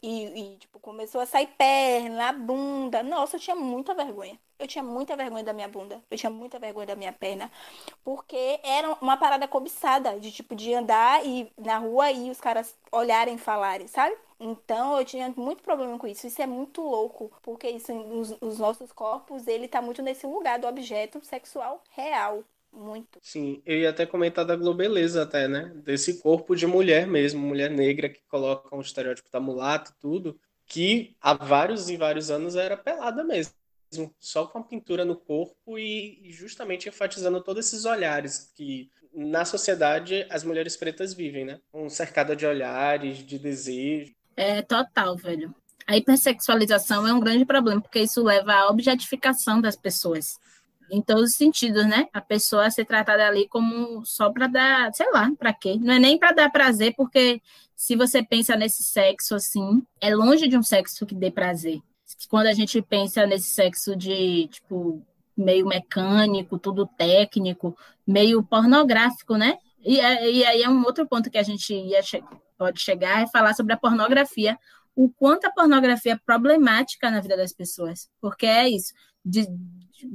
[0.02, 3.02] E, e, tipo, começou a sair perna, bunda.
[3.02, 4.38] Nossa, eu tinha muita vergonha.
[4.58, 6.02] Eu tinha muita vergonha da minha bunda.
[6.10, 7.50] Eu tinha muita vergonha da minha perna.
[8.04, 12.76] Porque era uma parada cobiçada, de tipo, de andar e, na rua e os caras
[12.92, 14.16] olharem e falarem, sabe?
[14.40, 16.26] Então eu tinha muito problema com isso.
[16.26, 20.58] Isso é muito louco, porque isso, os, os nossos corpos, ele tá muito nesse lugar
[20.58, 22.44] do objeto sexual real.
[22.78, 23.18] Muito.
[23.20, 25.72] Sim, eu ia até comentar da globeleza até, né?
[25.84, 31.16] Desse corpo de mulher mesmo, mulher negra que coloca um estereótipo da mulata tudo, que
[31.20, 33.52] há vários e vários anos era pelada mesmo,
[34.20, 40.24] só com a pintura no corpo e, justamente enfatizando todos esses olhares que na sociedade
[40.30, 41.60] as mulheres pretas vivem, né?
[41.74, 44.14] Um cercado de olhares, de desejo.
[44.36, 45.52] É total, velho.
[45.84, 50.38] A hipersexualização é um grande problema, porque isso leva à objetificação das pessoas
[50.90, 52.08] em todos os sentidos, né?
[52.12, 55.78] A pessoa ser tratada ali como só para dar, sei lá, para quê?
[55.80, 57.40] Não é nem para dar prazer, porque
[57.76, 61.80] se você pensa nesse sexo assim, é longe de um sexo que dê prazer.
[62.28, 65.02] Quando a gente pensa nesse sexo de, tipo,
[65.36, 69.58] meio mecânico, tudo técnico, meio pornográfico, né?
[69.84, 72.00] E, é, e aí é um outro ponto que a gente ia
[72.58, 74.58] pode chegar, é falar sobre a pornografia,
[74.96, 78.92] o quanto a pornografia é problemática na vida das pessoas, porque é isso,
[79.24, 79.46] de,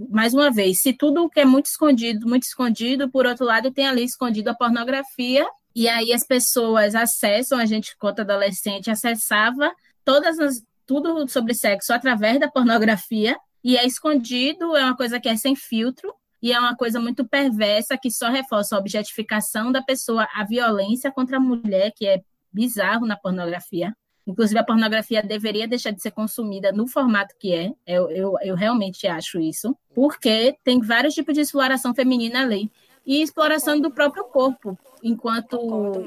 [0.09, 3.87] mais uma vez, se tudo que é muito escondido, muito escondido, por outro lado, tem
[3.87, 9.73] ali escondido a pornografia, e aí as pessoas acessam, a gente, quanto adolescente, acessava
[10.05, 15.29] todas as, tudo sobre sexo através da pornografia, e é escondido, é uma coisa que
[15.29, 19.81] é sem filtro, e é uma coisa muito perversa que só reforça a objetificação da
[19.81, 23.95] pessoa, a violência contra a mulher, que é bizarro na pornografia.
[24.25, 27.71] Inclusive, a pornografia deveria deixar de ser consumida no formato que é.
[27.85, 29.75] Eu, eu, eu realmente acho isso.
[29.93, 32.71] Porque tem vários tipos de exploração feminina ali.
[33.05, 34.77] E exploração do próprio corpo.
[35.03, 35.57] Enquanto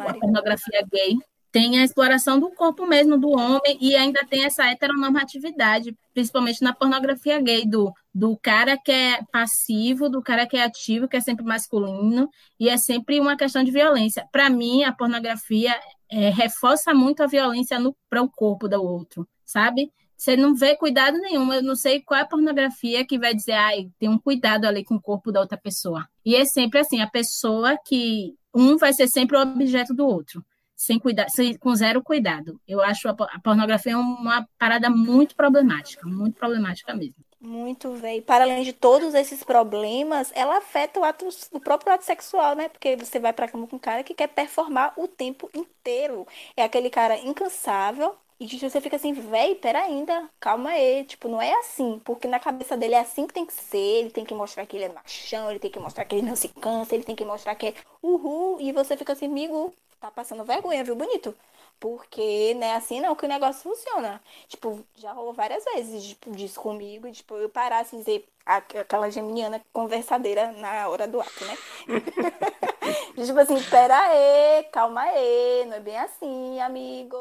[0.00, 1.18] a pornografia gay
[1.56, 6.74] tem a exploração do corpo mesmo do homem e ainda tem essa heteronormatividade, principalmente na
[6.74, 11.20] pornografia gay, do, do cara que é passivo, do cara que é ativo, que é
[11.20, 12.28] sempre masculino,
[12.60, 14.28] e é sempre uma questão de violência.
[14.30, 15.74] Para mim, a pornografia
[16.10, 19.92] é, reforça muito a violência para o corpo do outro, sabe?
[20.16, 21.52] Você não vê cuidado nenhum.
[21.52, 24.82] Eu não sei qual é a pornografia que vai dizer, ai, tem um cuidado ali
[24.84, 26.08] com o corpo da outra pessoa.
[26.24, 30.44] E é sempre assim, a pessoa que um vai ser sempre o objeto do outro
[30.76, 32.60] sem cuidar, sem, com zero cuidado.
[32.68, 37.16] Eu acho a, a pornografia uma parada muito problemática, muito problemática mesmo.
[37.38, 38.22] Muito, velho.
[38.22, 42.68] Para além de todos esses problemas, ela afeta o, ato, o próprio ato sexual, né?
[42.68, 46.26] Porque você vai pra cama com um cara que quer performar o tempo inteiro.
[46.56, 48.16] É aquele cara incansável.
[48.40, 51.04] E você fica assim, véi, pera ainda, calma aí.
[51.04, 52.00] Tipo, não é assim.
[52.04, 53.76] Porque na cabeça dele é assim que tem que ser.
[53.78, 56.36] Ele tem que mostrar que ele é machão, ele tem que mostrar que ele não
[56.36, 58.58] se cansa, ele tem que mostrar que é uhul.
[58.60, 61.34] E você fica assim, amigo, tá passando vergonha, viu, bonito?
[61.78, 64.20] Porque, né, assim não que o negócio funciona.
[64.48, 69.60] Tipo, já rolou várias vezes, tipo, disso comigo, tipo, eu parar assim, dizer aquela geminiana
[69.72, 71.56] conversadeira na hora do ato, né?
[73.24, 77.16] tipo assim, pera aí, calma aí, não é bem assim, amigo.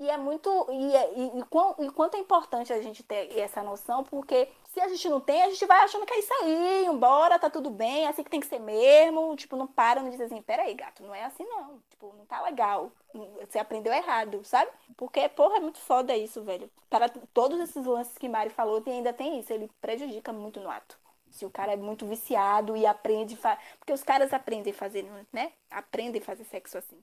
[0.00, 0.48] E é muito.
[0.70, 4.48] E, é, e, e, quão, e quanto é importante a gente ter essa noção, porque
[4.72, 7.50] se a gente não tem, a gente vai achando que é isso aí, embora, tá
[7.50, 9.34] tudo bem, é assim que tem que ser mesmo.
[9.34, 11.80] Tipo, não para, não diz assim, peraí, gato, não é assim não.
[11.90, 12.92] Tipo, não tá legal.
[13.40, 14.70] Você aprendeu errado, sabe?
[14.96, 16.70] Porque, porra, é muito foda isso, velho.
[16.88, 19.52] Para todos esses lances que Mari falou, tem, ainda tem isso.
[19.52, 20.96] Ele prejudica muito no ato.
[21.38, 23.36] Se o cara é muito viciado e aprende.
[23.36, 23.56] Fa...
[23.78, 25.52] Porque os caras aprendem a fazer, né?
[25.70, 26.96] Aprendem a fazer sexo assim.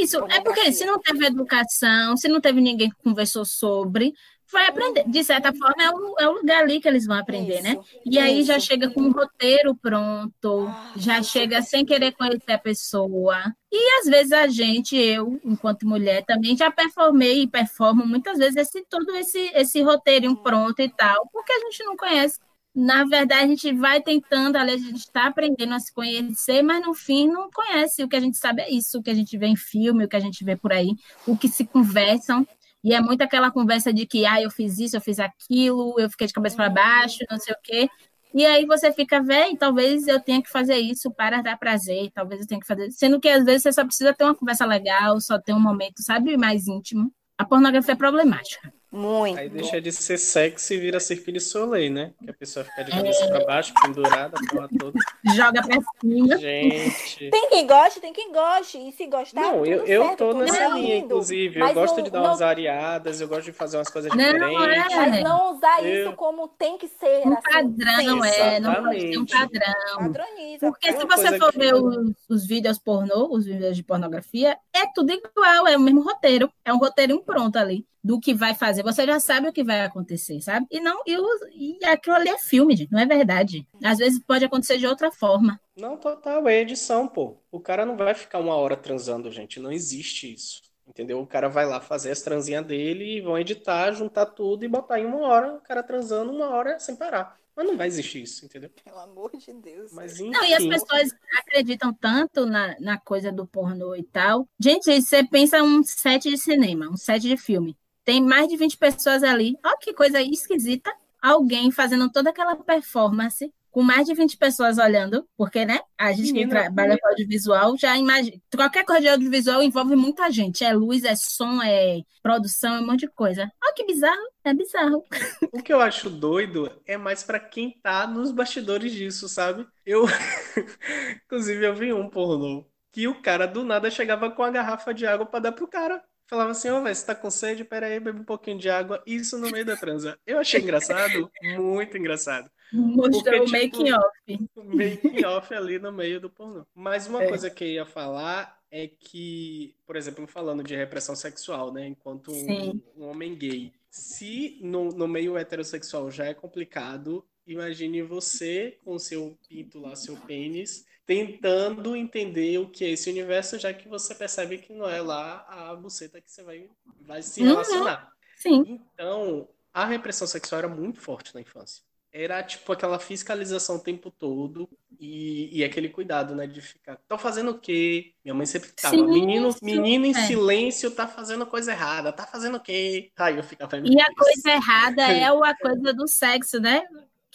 [0.00, 4.12] Isso, é porque se não teve educação, se não teve ninguém que conversou sobre,
[4.50, 5.04] vai aprender.
[5.06, 7.70] De certa forma, é o, é o lugar ali que eles vão aprender, né?
[7.70, 8.00] isso, né?
[8.04, 8.20] E isso.
[8.20, 13.54] aí já chega com um roteiro pronto, ah, já chega sem querer conhecer a pessoa.
[13.70, 18.56] E às vezes a gente, eu, enquanto mulher, também já performei e performo muitas vezes
[18.56, 22.40] esse, todo esse, esse roteirinho pronto e tal, porque a gente não conhece
[22.74, 26.92] na verdade, a gente vai tentando, a gente está aprendendo a se conhecer, mas no
[26.92, 28.02] fim não conhece.
[28.02, 30.08] O que a gente sabe é isso, o que a gente vê em filme, o
[30.08, 32.46] que a gente vê por aí, o que se conversam.
[32.82, 36.10] E é muito aquela conversa de que, ah, eu fiz isso, eu fiz aquilo, eu
[36.10, 37.88] fiquei de cabeça para baixo, não sei o quê.
[38.34, 42.40] E aí você fica, velho, talvez eu tenha que fazer isso para dar prazer, talvez
[42.40, 42.90] eu tenha que fazer.
[42.90, 46.02] Sendo que às vezes você só precisa ter uma conversa legal, só ter um momento,
[46.02, 47.12] sabe, mais íntimo.
[47.38, 48.72] A pornografia é problemática.
[48.94, 49.40] Muito.
[49.40, 52.12] Aí deixa de ser sexy e vira Cirque de Soleil, né?
[52.22, 53.26] Que a pessoa fica de cabeça é...
[53.28, 55.00] pra baixo, pendurada, a porra toda.
[55.34, 56.38] Joga pra cima.
[56.38, 57.28] Gente.
[57.28, 58.78] Tem quem goste, tem quem goste.
[58.78, 59.40] E se gostar.
[59.40, 61.58] Não, eu, eu certo, tô nessa linha, inclusive.
[61.58, 62.26] Eu gosto não, de dar não...
[62.26, 64.92] umas areadas, eu gosto de fazer umas coisas não, diferentes.
[64.92, 64.96] É.
[64.96, 66.06] Mas não usar eu...
[66.06, 67.26] isso como tem que ser.
[67.26, 68.60] Um assim, padrão, é.
[68.60, 69.98] Não pode ter um padrão.
[69.98, 70.70] Padroniza.
[70.70, 71.58] Porque se você for que...
[71.58, 76.00] ver os, os vídeos pornô, os vídeos de pornografia, é tudo igual, é o mesmo
[76.00, 76.48] roteiro.
[76.64, 78.82] É um roteiro pronto ali do que vai fazer.
[78.84, 80.66] Você já sabe o que vai acontecer, sabe?
[80.70, 83.66] E não e, o, e aquilo ali é filme, gente, não é verdade.
[83.82, 85.60] Às vezes pode acontecer de outra forma.
[85.76, 87.36] Não, total, é edição, pô.
[87.50, 89.58] O cara não vai ficar uma hora transando, gente.
[89.58, 90.62] Não existe isso.
[90.86, 91.18] Entendeu?
[91.18, 95.00] O cara vai lá fazer as transinhas dele e vão editar, juntar tudo e botar
[95.00, 97.38] em uma hora, o cara transando uma hora sem parar.
[97.56, 98.68] Mas não vai existir isso, entendeu?
[98.84, 99.92] Pelo amor de Deus.
[99.92, 100.30] Mas, enfim...
[100.30, 104.46] Não, e as pessoas acreditam tanto na, na coisa do pornô e tal.
[104.58, 107.76] Gente, você pensa um set de cinema, um set de filme.
[108.04, 109.56] Tem mais de 20 pessoas ali.
[109.64, 110.92] Olha que coisa esquisita.
[111.20, 116.32] Alguém fazendo toda aquela performance com mais de 20 pessoas olhando, porque, né, a gente
[116.32, 118.36] que trabalha com audiovisual já imagina.
[118.54, 120.64] Qualquer coisa de audiovisual envolve muita gente.
[120.64, 123.50] É luz, é som, é produção, é um monte de coisa.
[123.60, 124.30] Olha que bizarro.
[124.44, 125.04] É bizarro.
[125.52, 129.66] O que eu acho doido é mais para quem tá nos bastidores disso, sabe?
[129.84, 130.04] Eu.
[131.26, 135.04] Inclusive, eu vi um pornô que o cara do nada chegava com a garrafa de
[135.04, 136.00] água para dar pro cara.
[136.26, 137.64] Falava assim, ô, oh, velho, você tá com sede?
[137.64, 139.02] Pera aí, bebe um pouquinho de água.
[139.06, 140.18] Isso no meio da transa.
[140.26, 142.50] Eu achei engraçado, muito engraçado.
[142.72, 144.18] Mostrou o tipo, making off.
[144.56, 146.66] Making off ali no meio do pornô.
[146.74, 147.28] Mas uma é.
[147.28, 151.86] coisa que eu ia falar é que, por exemplo, falando de repressão sexual, né?
[151.86, 153.72] Enquanto um, um, homem gay.
[153.88, 160.16] Se no, no meio heterossexual já é complicado, imagine você com seu pinto lá, seu
[160.16, 165.00] pênis, tentando entender o que é esse universo, já que você percebe que não é
[165.00, 166.68] lá a buceta que você vai,
[167.00, 167.48] vai se uhum.
[167.48, 168.12] relacionar.
[168.36, 168.80] Sim.
[168.94, 171.82] Então, a repressão sexual era muito forte na infância.
[172.12, 174.68] Era tipo aquela fiscalização o tempo todo
[175.00, 176.96] e, e aquele cuidado, né, de ficar.
[177.08, 178.12] Tô fazendo o quê?
[178.24, 180.26] Minha mãe sempre ficava, Sim, menino, menino em é.
[180.26, 183.10] silêncio tá fazendo coisa errada, tá fazendo o quê?
[183.16, 183.76] Aí eu ficava.
[183.78, 186.84] E a coisa errada é a coisa do sexo, né?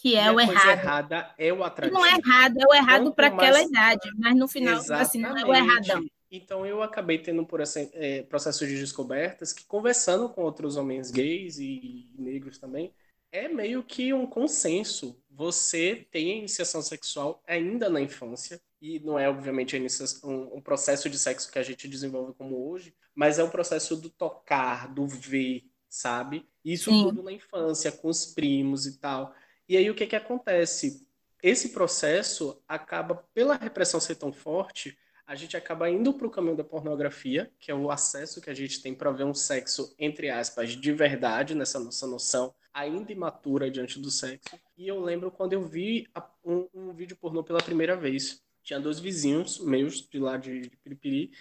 [0.01, 0.69] Que é e o errado.
[0.69, 1.99] errada é o atrativo.
[1.99, 5.07] Não é errado, é o errado para aquela idade, mas no final, Exatamente.
[5.07, 6.05] assim, não é o erradão.
[6.31, 11.12] Então eu acabei tendo por assim, é, processos de descobertas que conversando com outros homens
[11.12, 12.93] gays e negros também,
[13.31, 15.21] é meio que um consenso.
[15.29, 19.75] Você tem a iniciação sexual ainda na infância, e não é, obviamente,
[20.23, 23.51] um, um processo de sexo que a gente desenvolve como hoje, mas é o um
[23.51, 26.47] processo do tocar, do ver, sabe?
[26.63, 27.03] Isso Sim.
[27.03, 29.33] tudo na infância, com os primos e tal.
[29.69, 31.08] E aí o que, que acontece?
[31.43, 36.58] Esse processo acaba, pela repressão ser tão forte, a gente acaba indo para o caminho
[36.58, 40.32] da pornografia, que é o acesso que a gente tem para ver um sexo, entre
[40.32, 44.60] aspas, de verdade, nessa nossa noção ainda imatura diante do sexo.
[44.75, 46.08] E eu lembro quando eu vi
[46.43, 48.41] um, um vídeo pornô pela primeira vez.
[48.63, 51.32] Tinha dois vizinhos meus de lá de, de Piripiri,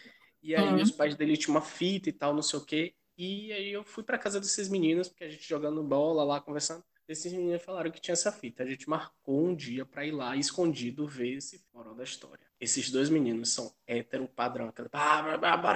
[0.43, 0.83] e aí uhum.
[0.83, 2.95] os pais dele tinham uma fita e tal, não sei o quê.
[3.17, 6.85] E aí eu fui para casa desses meninos, porque a gente jogando bola lá, conversando.
[7.09, 8.63] Esses meninos falaram que tinha essa fita.
[8.63, 12.47] A gente marcou um dia para ir lá escondido ver esse fórum da história.
[12.61, 14.91] Esses dois meninos são hétero padrão, aquele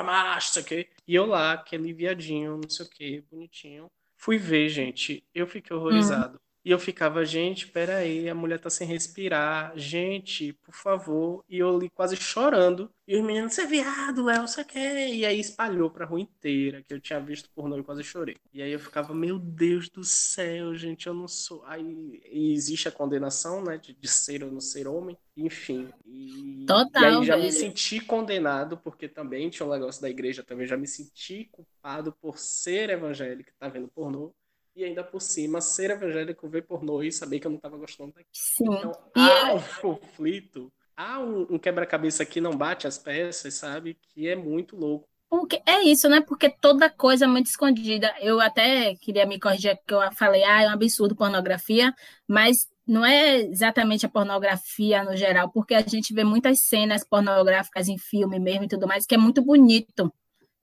[0.03, 0.88] macho, isso aqui.
[1.09, 3.90] E eu lá, aquele viadinho, não sei o que, bonitinho.
[4.14, 5.27] Fui ver, gente.
[5.35, 6.38] Eu fiquei horrorizado.
[6.64, 9.72] E eu ficava, gente, peraí, a mulher tá sem respirar.
[9.77, 11.44] Gente, por favor.
[11.48, 12.88] E eu ali quase chorando.
[13.07, 15.09] E os meninos, você é viado, Léo, você quer?
[15.12, 18.37] E aí espalhou pra rua inteira que eu tinha visto pornô e quase chorei.
[18.53, 21.64] E aí eu ficava, meu Deus do céu, gente, eu não sou.
[21.66, 25.18] Aí existe a condenação, né, de, de ser ou não ser homem.
[25.37, 25.92] Enfim.
[26.07, 27.46] E, Total, e aí já velho.
[27.46, 32.12] me senti condenado, porque também tinha um negócio da igreja, também já me senti culpado
[32.20, 34.33] por ser evangélico, tá vendo pornô
[34.75, 38.13] e ainda por cima ser evangélico, ver pornô e saber que eu não estava gostando
[38.13, 38.29] daquilo.
[38.33, 38.65] Sim.
[38.73, 43.95] Então há é- um conflito, há um, um quebra-cabeça que não bate as peças, sabe?
[43.95, 45.09] Que é muito louco.
[45.29, 46.21] Porque é isso, né?
[46.21, 48.15] Porque toda coisa é muito escondida.
[48.21, 51.95] Eu até queria me corrigir que eu falei, ah, é um absurdo pornografia,
[52.29, 57.89] mas não é exatamente a pornografia no geral, porque a gente vê muitas cenas pornográficas
[57.89, 60.13] em filme mesmo e tudo mais, que é muito bonito,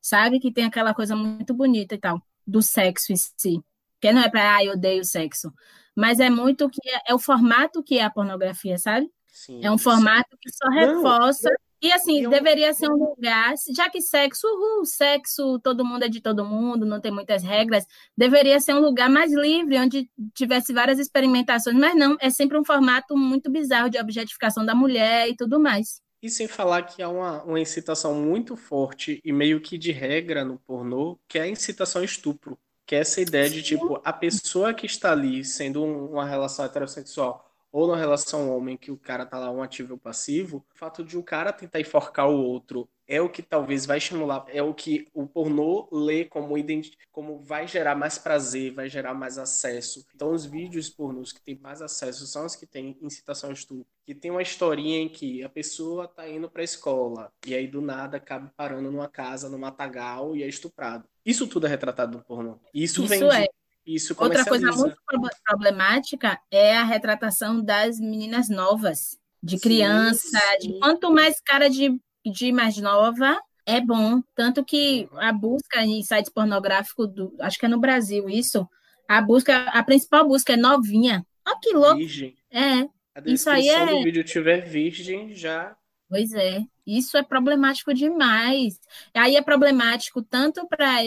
[0.01, 0.39] sabe?
[0.39, 3.59] Que tem aquela coisa muito bonita e tal, do sexo em si.
[4.01, 5.51] Que não é para, ah, eu odeio sexo,
[5.95, 9.09] mas é muito que é, é o formato que é a pornografia, sabe?
[9.27, 9.83] Sim, É um sim.
[9.83, 11.49] formato que só Não, reforça.
[11.81, 16.09] E assim, eu- deveria ser um lugar, já que sexo, uhul, sexo, todo mundo é
[16.09, 17.85] de todo mundo, não tem muitas regras,
[18.17, 22.65] deveria ser um lugar mais livre, onde tivesse várias experimentações, mas não, é sempre um
[22.65, 26.01] formato muito bizarro de objetificação da mulher e tudo mais.
[26.21, 30.43] E sem falar que há uma, uma incitação muito forte e meio que de regra
[30.45, 32.57] no pornô, que é a incitação ao estupro.
[32.89, 36.65] Que é essa ideia de, tipo, a pessoa que está ali sendo um- uma relação
[36.65, 40.65] heterossexual ou numa relação homem que o cara tá lá um ativo e um passivo,
[40.73, 44.43] o fato de um cara tentar enforcar o outro é o que talvez vai estimular,
[44.49, 49.13] é o que o pornô lê como, identi- como vai gerar mais prazer, vai gerar
[49.13, 50.03] mais acesso.
[50.15, 53.85] Então, os vídeos pornôs que têm mais acesso são os que têm incitação ao estupro.
[54.09, 57.79] Que tem uma historinha em que a pessoa tá indo pra escola e aí do
[57.79, 61.07] nada acaba parando numa casa, num matagal e é estuprado.
[61.23, 62.57] Isso tudo é retratado no pornô.
[62.73, 63.47] Isso, Isso vende, é.
[63.85, 70.39] isso Outra coisa muito prob- problemática é a retratação das meninas novas, de Sim, criança,
[70.59, 70.79] de sim.
[70.79, 71.95] quanto mais cara de,
[72.25, 74.23] de mais nova, é bom.
[74.33, 78.67] Tanto que a busca em sites pornográficos, do, acho que é no Brasil isso,
[79.07, 81.23] a busca, a principal busca é novinha.
[81.47, 81.97] Olha que louco.
[81.97, 82.35] Virgem.
[82.49, 82.89] É,
[83.25, 85.75] A Isso aí descrição é- do vídeo tiver virgem, já
[86.09, 86.59] Pois é,
[86.97, 88.79] isso é problemático demais.
[89.13, 91.03] Aí é problemático tanto para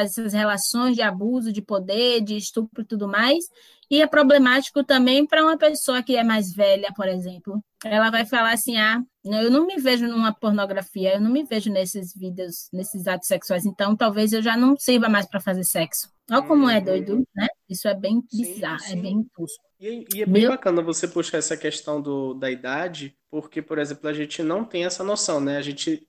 [0.00, 3.44] essas relações de abuso de poder, de estupro e tudo mais,
[3.90, 7.62] e é problemático também para uma pessoa que é mais velha, por exemplo.
[7.84, 11.70] Ela vai falar assim: ah, eu não me vejo numa pornografia, eu não me vejo
[11.70, 16.08] nesses vídeos, nesses atos sexuais, então talvez eu já não sirva mais para fazer sexo.
[16.30, 16.84] Olha como é Uhum.
[16.84, 17.48] doido, né?
[17.68, 19.00] Isso é bem Sim, bizarro, é sim.
[19.02, 19.58] bem impulso.
[19.80, 23.78] E, e é bem Meu- bacana você puxar essa questão do, da idade, porque, por
[23.78, 25.56] exemplo, a gente não tem essa noção, né?
[25.56, 26.06] A gente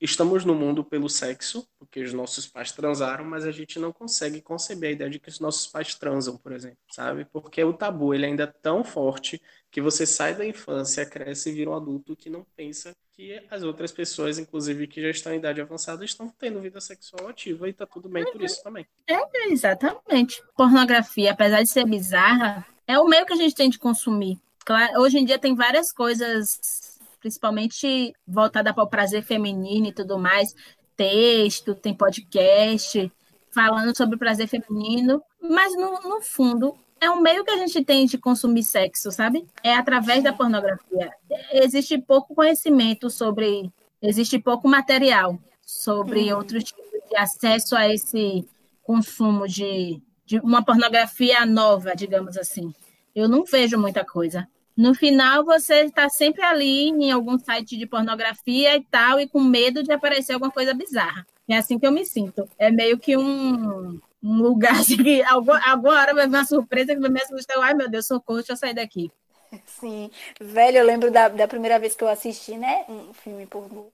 [0.00, 4.40] estamos no mundo pelo sexo, porque os nossos pais transaram, mas a gente não consegue
[4.42, 7.24] conceber a ideia de que os nossos pais transam, por exemplo, sabe?
[7.24, 11.52] Porque o tabu, ele ainda é tão forte que você sai da infância, cresce e
[11.52, 15.38] vira um adulto que não pensa que as outras pessoas, inclusive que já estão em
[15.38, 18.86] idade avançada, estão tendo vida sexual ativa e tá tudo bem por isso também.
[19.06, 20.42] É, exatamente.
[20.56, 24.38] Pornografia, apesar de ser bizarra, é o meio que a gente tem de consumir.
[24.64, 26.93] Claro, hoje em dia tem várias coisas,
[27.24, 30.54] principalmente voltada para o prazer feminino e tudo mais.
[30.94, 33.10] Texto, tem podcast
[33.50, 37.82] falando sobre o prazer feminino, mas no, no fundo é um meio que a gente
[37.82, 39.46] tem de consumir sexo, sabe?
[39.62, 41.10] É através da pornografia.
[41.50, 46.36] Existe pouco conhecimento sobre, existe pouco material sobre Uhum.
[46.38, 48.46] outros tipos de acesso a esse
[48.82, 52.70] consumo de, de uma pornografia nova, digamos assim.
[53.14, 54.46] Eu não vejo muita coisa.
[54.76, 59.40] No final, você está sempre ali em algum site de pornografia e tal, e com
[59.40, 61.26] medo de aparecer alguma coisa bizarra.
[61.48, 62.48] É assim que eu me sinto.
[62.58, 67.00] É meio que um, um lugar assim, que alguma hora vai vir uma surpresa que
[67.00, 67.58] vai me assustar.
[67.58, 69.10] Ai, meu Deus, socorro, deixa eu sair daqui.
[69.66, 70.10] Sim,
[70.40, 73.86] velho, eu lembro da, da primeira vez que eu assisti, né, um filme pornô,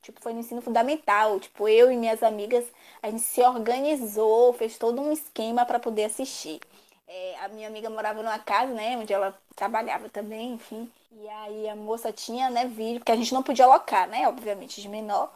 [0.00, 2.64] tipo, foi no ensino fundamental, tipo, eu e minhas amigas,
[3.02, 6.60] a gente se organizou, fez todo um esquema para poder assistir.
[7.06, 11.68] É, a minha amiga morava numa casa, né, onde ela trabalhava também, enfim, e aí
[11.68, 15.30] a moça tinha, né, vídeo, porque a gente não podia alocar, né, obviamente, de menor,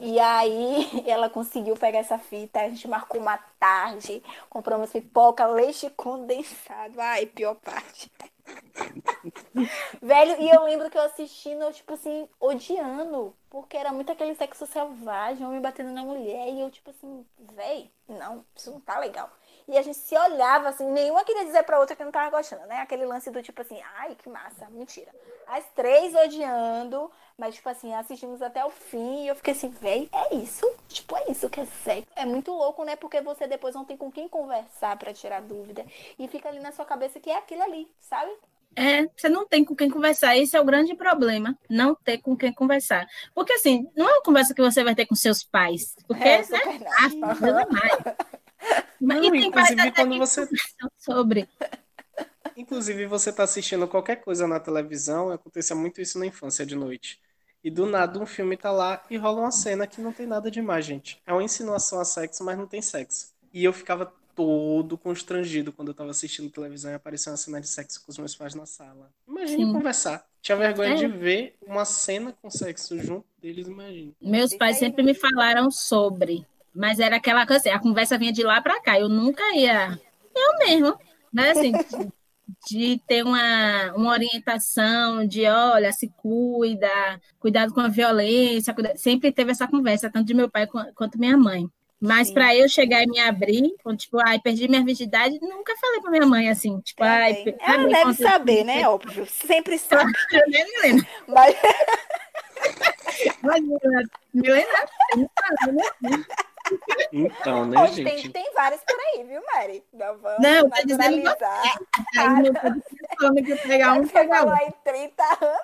[0.00, 5.90] e aí ela conseguiu pegar essa fita, a gente marcou uma tarde, compramos pipoca, leite
[5.90, 8.10] condensado, ai, pior parte.
[10.00, 13.34] Velho, e eu lembro que eu assistindo, tipo assim, odiando.
[13.50, 16.48] Porque era muito aquele sexo selvagem, homem batendo na mulher.
[16.48, 17.24] E eu, tipo assim,
[17.54, 19.30] véi, não, isso não tá legal.
[19.68, 22.66] E a gente se olhava assim, nenhuma queria dizer pra outra que não tava gostando,
[22.66, 22.80] né?
[22.80, 25.12] Aquele lance do tipo assim, ai, que massa, mentira.
[25.46, 30.08] As três odiando, mas tipo assim, assistimos até o fim e eu fiquei assim, véi,
[30.10, 30.66] é isso?
[30.88, 32.08] Tipo, é isso que é sexo.
[32.16, 32.96] É muito louco, né?
[32.96, 35.84] Porque você depois não tem com quem conversar para tirar dúvida.
[36.18, 38.32] E fica ali na sua cabeça que é aquilo ali, sabe?
[38.74, 40.36] É, você não tem com quem conversar.
[40.36, 43.06] Esse é o grande problema, não ter com quem conversar.
[43.34, 45.94] Porque, assim, não é uma conversa que você vai ter com seus pais.
[46.06, 46.58] Porque, é, né?
[46.96, 48.16] Ah, mais.
[49.00, 50.48] Mas, não, inclusive, quando você...
[50.96, 51.48] Sobre.
[52.56, 57.20] Inclusive, você está assistindo qualquer coisa na televisão, acontecia muito isso na infância de noite.
[57.62, 60.50] E do nada um filme tá lá e rola uma cena que não tem nada
[60.50, 61.20] demais, gente.
[61.26, 63.32] É uma insinuação a sexo, mas não tem sexo.
[63.52, 67.66] E eu ficava todo constrangido quando eu tava assistindo televisão e apareceu uma cena de
[67.66, 69.10] sexo com os meus pais na sala.
[69.26, 69.72] Imagine Sim.
[69.72, 70.24] conversar.
[70.40, 70.94] Tinha vergonha é.
[70.94, 74.12] de ver uma cena com sexo junto deles, imagina.
[74.20, 78.42] Meus pais sempre me falaram sobre, mas era aquela coisa assim, a conversa vinha de
[78.42, 79.98] lá para cá, eu nunca ia.
[80.34, 80.98] Eu mesmo,
[81.32, 81.50] né?
[81.50, 81.72] Assim,
[82.68, 86.88] de ter uma, uma orientação de, olha, se cuida,
[87.38, 88.96] cuidado com a violência, cuida...
[88.96, 91.68] sempre teve essa conversa, tanto de meu pai quanto minha mãe.
[92.00, 96.12] Mas para eu chegar e me abrir, tipo, ai, perdi minha virgindade, nunca falei para
[96.12, 98.88] minha mãe assim, tipo, ai, ela deve saber, né?
[98.88, 100.12] Óbvio, sempre sabe.
[100.46, 101.06] me lembro.
[101.26, 101.56] Mas
[103.42, 104.04] Mas lembro, né?
[107.12, 108.30] Então, né, Hoje gente?
[108.30, 109.82] Tem, tem várias por aí, viu, Mari?
[109.92, 111.44] Não, vamos não tá dizendo você.
[112.18, 112.42] Aí
[113.22, 114.54] não que pegar um, pegar um.
[114.54, 115.60] em 30 anos.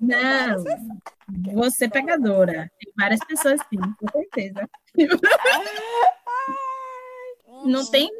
[0.00, 2.70] Não, você pegadora.
[2.78, 4.68] Tem várias pessoas sim, com certeza.
[7.64, 8.10] não tem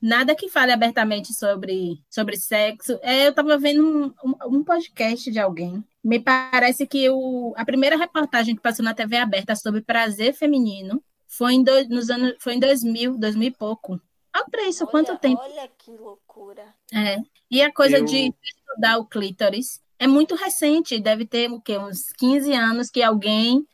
[0.00, 2.98] nada que fale abertamente sobre, sobre sexo.
[3.02, 5.82] É, eu estava vendo um, um, um, podcast de alguém.
[6.02, 11.02] Me parece que o, a primeira reportagem que passou na TV aberta sobre prazer feminino
[11.26, 14.00] foi em, do, nos anos, foi em 2000, 2000 e pouco.
[14.34, 15.40] Olha para isso, olha, quanto tempo.
[15.40, 16.74] Olha que loucura.
[16.92, 17.16] É.
[17.50, 18.04] E a coisa eu...
[18.04, 21.78] de estudar o clítoris é muito recente, deve ter o quê?
[21.78, 23.66] Uns 15 anos que alguém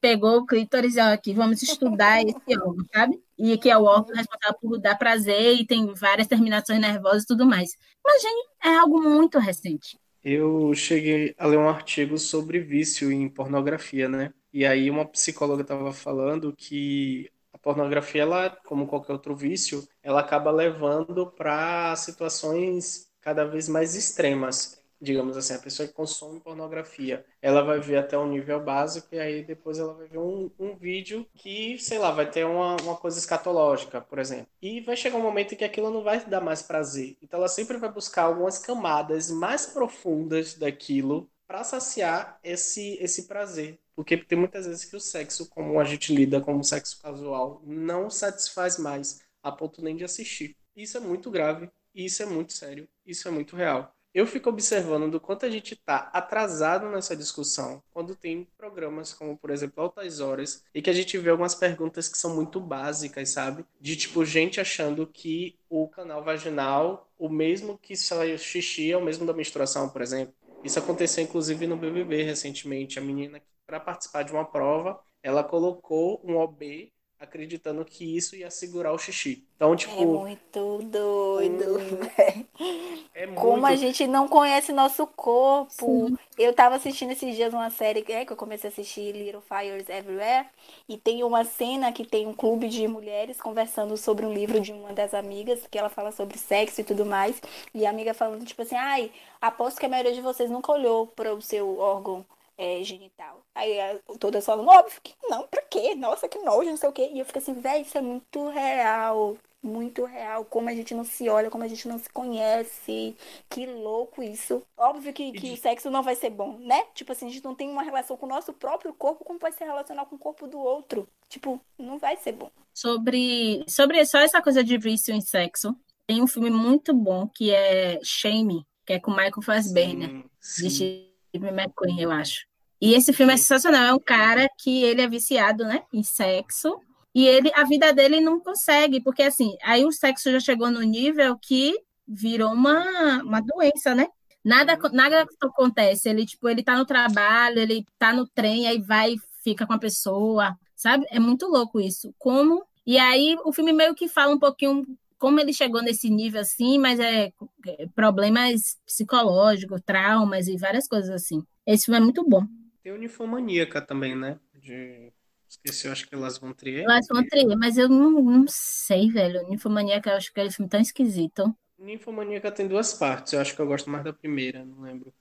[0.00, 3.22] pegou o clítoris e aqui, vamos estudar esse órgão, sabe?
[3.38, 7.26] E que é o órgão responsável por dar prazer e tem várias terminações nervosas e
[7.26, 7.70] tudo mais.
[8.04, 9.98] Mas, gente, é algo muito recente.
[10.22, 14.32] Eu cheguei a ler um artigo sobre vício em pornografia, né?
[14.52, 20.20] E aí uma psicóloga estava falando que a pornografia, ela, como qualquer outro vício, ela
[20.20, 24.80] acaba levando para situações cada vez mais extremas.
[25.00, 29.18] Digamos assim, a pessoa que consome pornografia, ela vai ver até um nível básico e
[29.18, 32.96] aí depois ela vai ver um, um vídeo que, sei lá, vai ter uma, uma
[32.96, 34.46] coisa escatológica, por exemplo.
[34.60, 37.16] E vai chegar um momento em que aquilo não vai dar mais prazer.
[37.20, 43.81] Então ela sempre vai buscar algumas camadas mais profundas daquilo para saciar esse, esse prazer.
[43.94, 48.08] Porque tem muitas vezes que o sexo, como a gente lida como sexo casual, não
[48.08, 50.56] satisfaz mais a ponto nem de assistir.
[50.74, 53.94] Isso é muito grave, isso é muito sério, isso é muito real.
[54.14, 59.38] Eu fico observando do quanto a gente está atrasado nessa discussão quando tem programas como,
[59.38, 63.30] por exemplo, Altas Horas, e que a gente vê algumas perguntas que são muito básicas,
[63.30, 63.64] sabe?
[63.80, 68.96] De tipo, gente achando que o canal vaginal, o mesmo que sai o xixi, é
[68.98, 70.34] o mesmo da menstruação, por exemplo.
[70.62, 72.98] Isso aconteceu inclusive no BBB recentemente.
[72.98, 73.40] A menina,
[73.72, 78.98] para participar de uma prova, ela colocou um OB acreditando que isso ia segurar o
[78.98, 79.46] xixi.
[79.56, 80.02] Então, tipo.
[80.02, 82.46] É muito doido, hum,
[83.14, 83.40] É muito...
[83.40, 86.08] Como a gente não conhece nosso corpo.
[86.08, 86.18] Sim.
[86.36, 89.88] Eu tava assistindo esses dias uma série é, que eu comecei a assistir Little Fires
[89.88, 90.48] Everywhere.
[90.86, 94.72] E tem uma cena que tem um clube de mulheres conversando sobre um livro de
[94.72, 97.40] uma das amigas, que ela fala sobre sexo e tudo mais.
[97.72, 99.10] E a amiga falando, tipo assim, ai,
[99.40, 102.26] aposto que a maioria de vocês nunca olhou para o seu órgão
[102.62, 103.44] é, genital.
[103.54, 103.76] Aí
[104.20, 105.96] todas falam, óbvio que não, pra quê?
[105.96, 107.10] Nossa, que nojo, não sei o quê.
[107.12, 109.36] E eu fico assim, velho, isso é muito real.
[109.60, 110.44] Muito real.
[110.44, 113.16] Como a gente não se olha, como a gente não se conhece.
[113.48, 114.62] Que louco isso.
[114.76, 116.84] Óbvio que, que o sexo não vai ser bom, né?
[116.94, 119.52] Tipo assim, a gente não tem uma relação com o nosso próprio corpo, como vai
[119.52, 121.08] se relacionar com o corpo do outro?
[121.28, 122.50] Tipo, não vai ser bom.
[122.72, 127.52] Sobre, sobre só essa coisa de vício em sexo, tem um filme muito bom que
[127.52, 130.24] é Shame, que é com Michael Fassbender.
[130.40, 130.70] Sim, sim.
[130.70, 132.46] De Steve McQueen, eu acho.
[132.82, 133.84] E esse filme é sensacional.
[133.84, 136.80] É um cara que ele é viciado, né, em sexo.
[137.14, 140.80] E ele, a vida dele não consegue, porque assim, aí o sexo já chegou no
[140.80, 141.78] nível que
[142.08, 144.08] virou uma, uma doença, né?
[144.44, 146.08] Nada, nada acontece.
[146.08, 149.14] Ele, tipo, ele tá no trabalho, ele tá no trem, aí vai
[149.44, 151.06] fica com a pessoa, sabe?
[151.10, 152.12] É muito louco isso.
[152.18, 152.64] Como.
[152.84, 154.84] E aí o filme meio que fala um pouquinho
[155.18, 157.32] como ele chegou nesse nível assim, mas é,
[157.68, 161.44] é problemas psicológicos, traumas e várias coisas assim.
[161.64, 162.44] Esse filme é muito bom.
[162.82, 164.38] Tem unifomaníaca também, né?
[164.54, 165.12] De
[165.52, 166.86] Esqueci, eu acho que é Las Von Trier.
[166.86, 169.46] Las Von Trier, mas eu não, não sei, velho.
[169.48, 171.54] Ninfomaníaca, eu acho aquele filme tão esquisito.
[171.78, 175.12] Ninfomaníaca tem duas partes, eu acho que eu gosto mais da primeira, não lembro.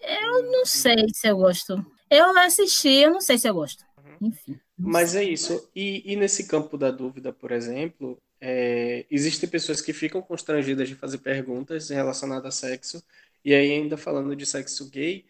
[0.00, 1.84] Eu não sei se eu gosto.
[2.08, 3.84] Eu assisti, eu não sei se eu gosto.
[3.96, 4.28] Uhum.
[4.28, 4.60] Enfim.
[4.76, 5.68] Mas é isso.
[5.74, 10.94] E, e nesse campo da dúvida, por exemplo, é, existem pessoas que ficam constrangidas de
[10.94, 13.02] fazer perguntas relacionadas a sexo,
[13.44, 15.24] e aí ainda falando de sexo gay,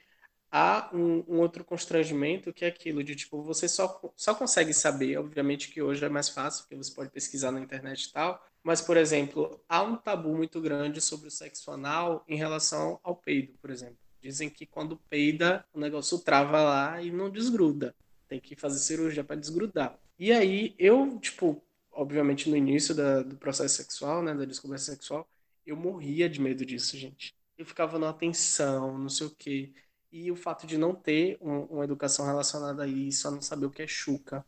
[0.51, 5.18] há um, um, outro constrangimento que é aquilo de tipo você só, só consegue saber
[5.18, 8.80] obviamente que hoje é mais fácil porque você pode pesquisar na internet e tal mas
[8.80, 13.55] por exemplo há um tabu muito grande sobre o sexo anal em relação ao peido
[13.61, 13.99] por exemplo.
[14.20, 17.94] Dizem que quando peida o negócio trava lá e não desgruda.
[18.26, 19.96] Tem que fazer cirurgia para desgrudar.
[20.18, 25.28] E aí eu tipo obviamente no início da, do processo sexual né da descoberta sexual
[25.66, 27.34] eu morria de medo disso gente.
[27.57, 29.72] Eu ficava numa tensão não sei o quê
[30.11, 33.66] e o fato de não ter um, uma educação relacionada a isso, a não saber
[33.66, 34.44] o que é chuca.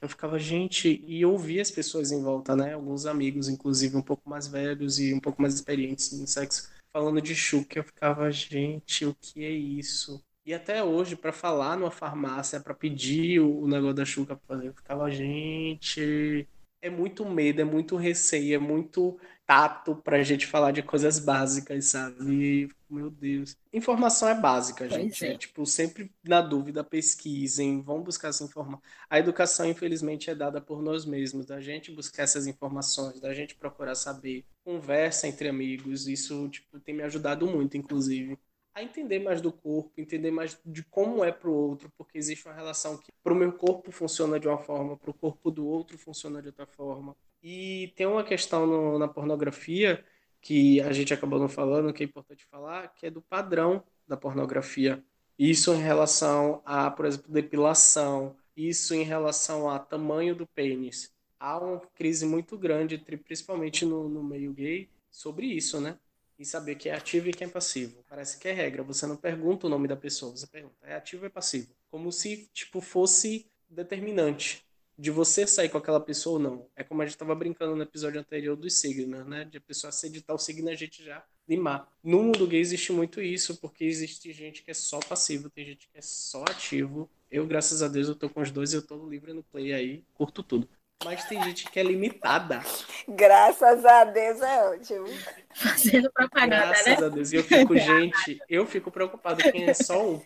[0.00, 2.74] Eu ficava, gente, e ouvia as pessoas em volta, né?
[2.74, 7.22] Alguns amigos, inclusive um pouco mais velhos e um pouco mais experientes em sexo, falando
[7.22, 7.78] de chuca.
[7.78, 10.22] Eu ficava, gente, o que é isso?
[10.46, 15.10] E até hoje, para falar numa farmácia, para pedir o, negócio da chuca eu ficava,
[15.10, 16.46] gente,
[16.84, 21.86] é muito medo, é muito receio, é muito tato pra gente falar de coisas básicas,
[21.86, 22.68] sabe?
[22.90, 23.56] meu Deus.
[23.72, 25.24] Informação é básica, gente.
[25.24, 25.32] É.
[25.32, 25.38] é.
[25.38, 28.82] tipo, sempre na dúvida, pesquisem, vão buscar essa informação.
[29.08, 33.54] A educação, infelizmente, é dada por nós mesmos, da gente buscar essas informações, da gente
[33.54, 34.44] procurar saber.
[34.62, 38.38] Conversa entre amigos, isso, tipo, tem me ajudado muito, inclusive
[38.74, 42.46] a entender mais do corpo, entender mais de como é para o outro, porque existe
[42.46, 45.66] uma relação que para o meu corpo funciona de uma forma, para o corpo do
[45.66, 47.16] outro funciona de outra forma.
[47.42, 50.04] E tem uma questão no, na pornografia
[50.40, 54.16] que a gente acabou não falando, que é importante falar, que é do padrão da
[54.16, 55.02] pornografia.
[55.38, 61.12] Isso em relação a, por exemplo, depilação, isso em relação a tamanho do pênis.
[61.38, 65.98] Há uma crise muito grande, principalmente no, no meio gay, sobre isso, né?
[66.38, 68.04] E saber quem é ativo e quem é passivo.
[68.08, 71.22] Parece que é regra, você não pergunta o nome da pessoa, você pergunta, é ativo
[71.22, 71.74] ou é passivo?
[71.90, 74.64] Como se, tipo, fosse determinante
[74.96, 76.66] de você sair com aquela pessoa ou não.
[76.76, 79.44] É como a gente estava brincando no episódio anterior dos signos, né?
[79.44, 81.88] De a pessoa acreditar o signo a gente já limar.
[82.02, 85.88] No mundo gay existe muito isso, porque existe gente que é só passivo, tem gente
[85.88, 87.10] que é só ativo.
[87.30, 89.72] Eu, graças a Deus, eu tô com os dois e eu tô livre no play
[89.72, 90.68] aí, curto tudo.
[91.02, 92.62] Mas tem gente que é limitada.
[93.08, 95.06] Graças a Deus é ótimo.
[95.54, 97.06] Fazendo propaganda, Graças né?
[97.06, 97.32] a Deus.
[97.32, 100.22] E eu fico, gente, eu fico preocupado quem é só um.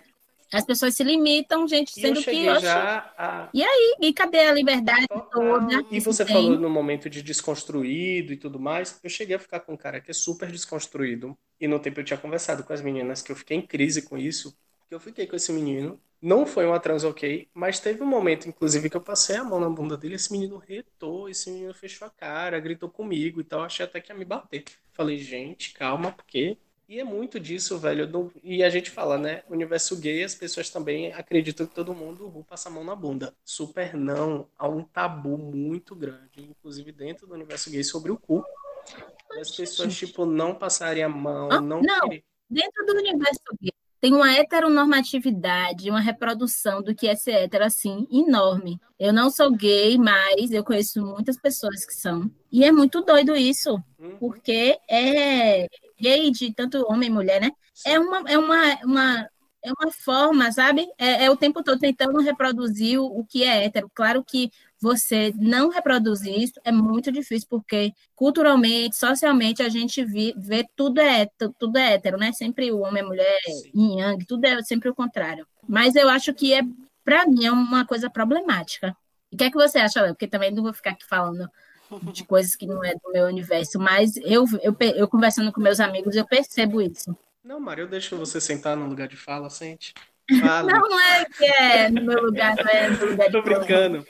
[0.53, 2.61] As pessoas se limitam, gente, E sendo eu que.
[2.61, 3.51] já a...
[3.53, 3.97] E aí?
[4.01, 5.29] E cadê a liberdade Total.
[5.31, 5.85] toda?
[5.91, 8.99] E você falou no momento de desconstruído e tudo mais.
[9.03, 11.37] Eu cheguei a ficar com um cara que é super desconstruído.
[11.61, 14.17] E no tempo eu tinha conversado com as meninas que eu fiquei em crise com
[14.17, 14.57] isso.
[14.89, 16.01] Que eu fiquei com esse menino.
[16.21, 19.61] Não foi uma trans ok, mas teve um momento, inclusive, que eu passei a mão
[19.61, 20.17] na bunda dele.
[20.17, 23.63] Esse menino retou, esse menino fechou a cara, gritou comigo e tal.
[23.63, 24.65] Achei até que ia me bater.
[24.93, 26.57] Falei, gente, calma, porque
[26.89, 28.09] e é muito disso, velho.
[28.09, 28.33] Não...
[28.43, 29.43] E a gente fala, né?
[29.49, 33.35] Universo gay, as pessoas também acreditam que todo mundo passa a mão na bunda.
[33.45, 34.49] Super não.
[34.59, 38.43] Há um tabu muito grande, inclusive dentro do universo gay, sobre o cu.
[39.39, 42.09] As pessoas, tipo, não passarem a mão, Ah, não, não.
[42.09, 43.71] querer- Dentro do universo gay,
[44.01, 48.81] tem uma heteronormatividade, uma reprodução do que é ser hétero, assim, enorme.
[48.99, 52.31] Eu não sou gay, mas eu conheço muitas pessoas que são.
[52.51, 54.17] E é muito doido isso, Uhum.
[54.19, 55.67] porque é
[56.01, 57.51] gay de tanto homem e mulher, né?
[57.87, 59.29] É uma, é uma, uma,
[59.63, 60.87] é uma forma, sabe?
[60.99, 63.91] É, é o tempo todo tentando reproduzir o, o que é hétero.
[63.95, 64.51] Claro que
[64.81, 71.01] você não reproduzir isso é muito difícil, porque culturalmente, socialmente, a gente vi- vê tudo
[71.01, 72.33] é, hétero- tudo é hétero, né?
[72.33, 73.71] Sempre o homem e a mulher, Sim.
[73.75, 75.47] yin yang, tudo é sempre o contrário.
[75.69, 76.63] Mas eu acho que é,
[77.05, 78.97] para mim, é uma coisa problemática.
[79.31, 80.15] E o que é que você acha, Léo?
[80.15, 81.49] Porque também não vou ficar aqui falando
[82.13, 85.81] de coisas que não é do meu universo, mas eu, eu, eu conversando com meus
[85.81, 87.17] amigos, eu percebo isso.
[87.43, 89.95] Não, Mário, eu deixo você sentar no lugar de fala, sente.
[90.41, 90.71] Fala.
[90.73, 94.07] Não, é que é no meu lugar, não é no lugar Tô brincando.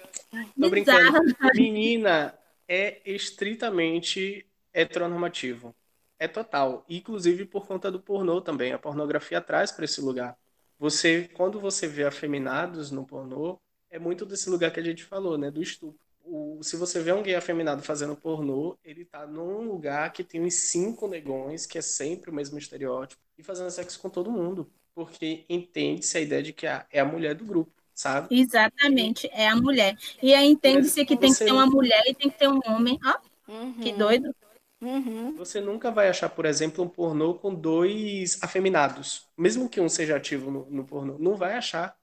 [0.60, 1.18] Tô brincando.
[1.54, 5.74] Menina é estritamente heteronormativo.
[6.18, 6.84] É total.
[6.88, 8.72] Inclusive por conta do pornô também.
[8.72, 10.36] A pornografia traz para esse lugar.
[10.78, 13.58] Você, quando você vê afeminados no pornô,
[13.90, 15.50] é muito desse lugar que a gente falou, né?
[15.50, 15.98] Do estupro.
[16.24, 20.42] O- se você vê um gay afeminado fazendo pornô, ele tá num lugar que tem
[20.42, 24.70] uns cinco negões, que é sempre o mesmo estereótipo, e fazendo sexo com todo mundo.
[24.98, 28.34] Porque entende-se a ideia de que a- é a mulher do grupo, sabe?
[28.34, 29.96] Exatamente, é a mulher.
[30.20, 32.98] E aí entende-se que tem que ter uma mulher e tem que ter um homem.
[33.04, 33.74] Ó, Uhum.
[33.74, 34.34] que doido.
[34.82, 35.36] Uhum.
[35.36, 39.28] Você nunca vai achar, por exemplo, um pornô com dois afeminados.
[39.36, 41.96] Mesmo que um seja ativo no, no pornô, não vai achar.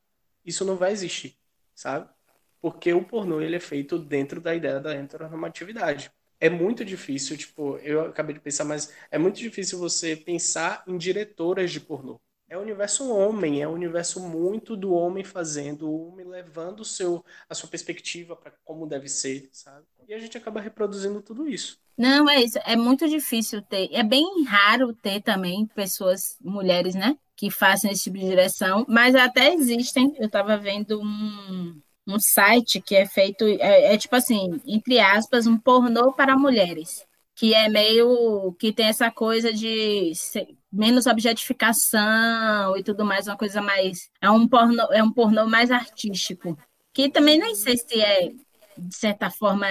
[0.46, 1.36] Isso não vai existir,
[1.76, 2.08] sabe?
[2.62, 6.12] porque o pornô ele é feito dentro da ideia da heteronormatividade.
[6.40, 10.98] É muito difícil, tipo, eu acabei de pensar, mas é muito difícil você pensar em
[10.98, 12.20] diretoras de pornô.
[12.48, 16.86] É o universo homem, é o universo muito do homem fazendo, o homem levando o
[16.86, 19.86] seu, a sua perspectiva para como deve ser, sabe?
[20.08, 21.80] E a gente acaba reproduzindo tudo isso.
[21.98, 22.60] Não, é isso.
[22.66, 23.90] É muito difícil ter.
[23.92, 27.18] É bem raro ter também pessoas, mulheres, né?
[27.36, 30.14] Que façam esse tipo de direção, mas até existem.
[30.18, 35.48] Eu estava vendo um, um site que é feito, é, é, tipo assim, entre aspas,
[35.48, 40.14] um pornô para mulheres, que é meio que tem essa coisa de
[40.72, 45.70] menos objetificação e tudo mais, uma coisa mais é um pornô, é um pornô mais
[45.70, 46.58] artístico,
[46.94, 48.32] que também nem sei se é
[48.78, 49.68] de certa forma,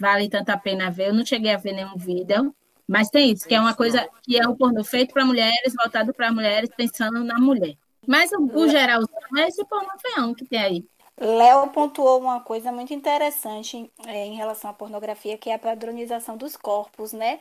[0.00, 1.08] vale tanto a pena ver.
[1.08, 2.54] Eu não cheguei a ver nenhum vídeo,
[2.86, 6.14] mas tem isso, que é uma coisa que é um pornô feito para mulheres, voltado
[6.14, 7.74] para mulheres, pensando na mulher.
[8.06, 9.02] Mas o, o geral
[9.36, 10.84] é esse pornô feião que tem aí.
[11.20, 16.36] Léo pontuou uma coisa muito interessante é, em relação à pornografia, que é a padronização
[16.36, 17.40] dos corpos, né?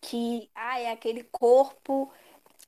[0.00, 2.10] Que ah, é aquele corpo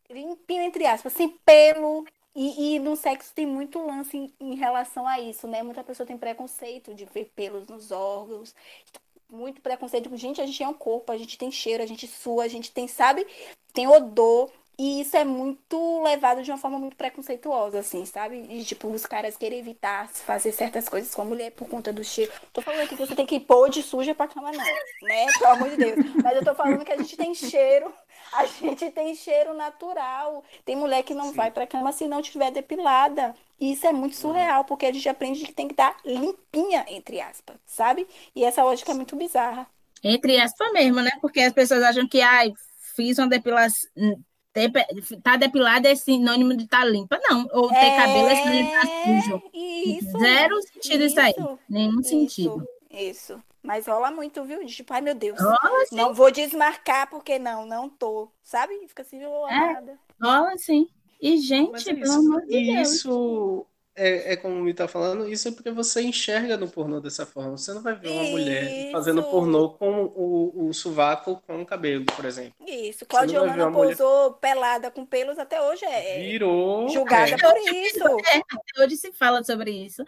[0.08, 5.06] limpinho, entre aspas, sem pelo, e, e, no sexo tem muito lance em, em, relação
[5.06, 5.62] a isso, né?
[5.62, 8.54] Muita pessoa tem preconceito de ver pelos nos órgãos,
[9.30, 10.14] muito preconceito.
[10.16, 12.70] Gente, a gente é um corpo, a gente tem cheiro, a gente sua, a gente
[12.70, 13.26] tem, sabe?
[13.72, 14.50] Tem odor.
[14.78, 18.46] E isso é muito levado de uma forma muito preconceituosa, assim, sabe?
[18.50, 22.04] E, tipo, os caras querem evitar fazer certas coisas com a mulher por conta do
[22.04, 22.30] cheiro.
[22.52, 24.64] Tô falando aqui que você tem que pôr de suja pra cama, não,
[25.02, 25.26] né?
[25.38, 25.96] Pelo amor de Deus.
[26.22, 27.90] Mas eu tô falando que a gente tem cheiro,
[28.34, 30.44] a gente tem cheiro natural.
[30.62, 31.36] Tem mulher que não Sim.
[31.36, 33.34] vai pra cama se não tiver depilada.
[33.58, 37.18] E isso é muito surreal, porque a gente aprende que tem que estar limpinha, entre
[37.18, 38.06] aspas, sabe?
[38.34, 39.66] E essa lógica é muito bizarra.
[40.04, 41.12] Entre aspas mesmo, né?
[41.22, 42.52] Porque as pessoas acham que, ai,
[42.94, 43.90] fiz uma depilação
[45.22, 47.20] tá depilada é sinônimo de estar tá limpa.
[47.28, 47.96] Não, ou ter é...
[47.96, 49.42] cabelo é sinônimo de estar tá sujo.
[49.52, 51.34] Isso, Zero sentido isso, isso aí.
[51.68, 52.68] Nenhum isso, sentido.
[52.90, 53.42] Isso.
[53.62, 54.64] Mas rola muito, viu?
[54.64, 55.38] Tipo, ai meu Deus.
[55.40, 58.30] Rola, não vou desmarcar porque não, não tô.
[58.42, 58.74] Sabe?
[58.86, 59.98] Fica assim, rola é, nada.
[60.22, 60.88] Rola sim.
[61.20, 62.92] E, gente, pelo amor de Deus.
[62.92, 67.24] Isso é, é como me tá falando, isso é porque você enxerga no pornô dessa
[67.24, 67.56] forma.
[67.56, 68.32] Você não vai ver uma isso.
[68.32, 72.54] mulher fazendo pornô com o, o sovaco com o cabelo, por exemplo.
[72.66, 73.06] Isso.
[73.06, 74.38] Claudia Lana pousou mulher...
[74.40, 77.38] pelada com pelos até hoje é, Virou, julgada é.
[77.38, 77.96] por isso.
[78.26, 80.04] É, hoje se fala sobre isso.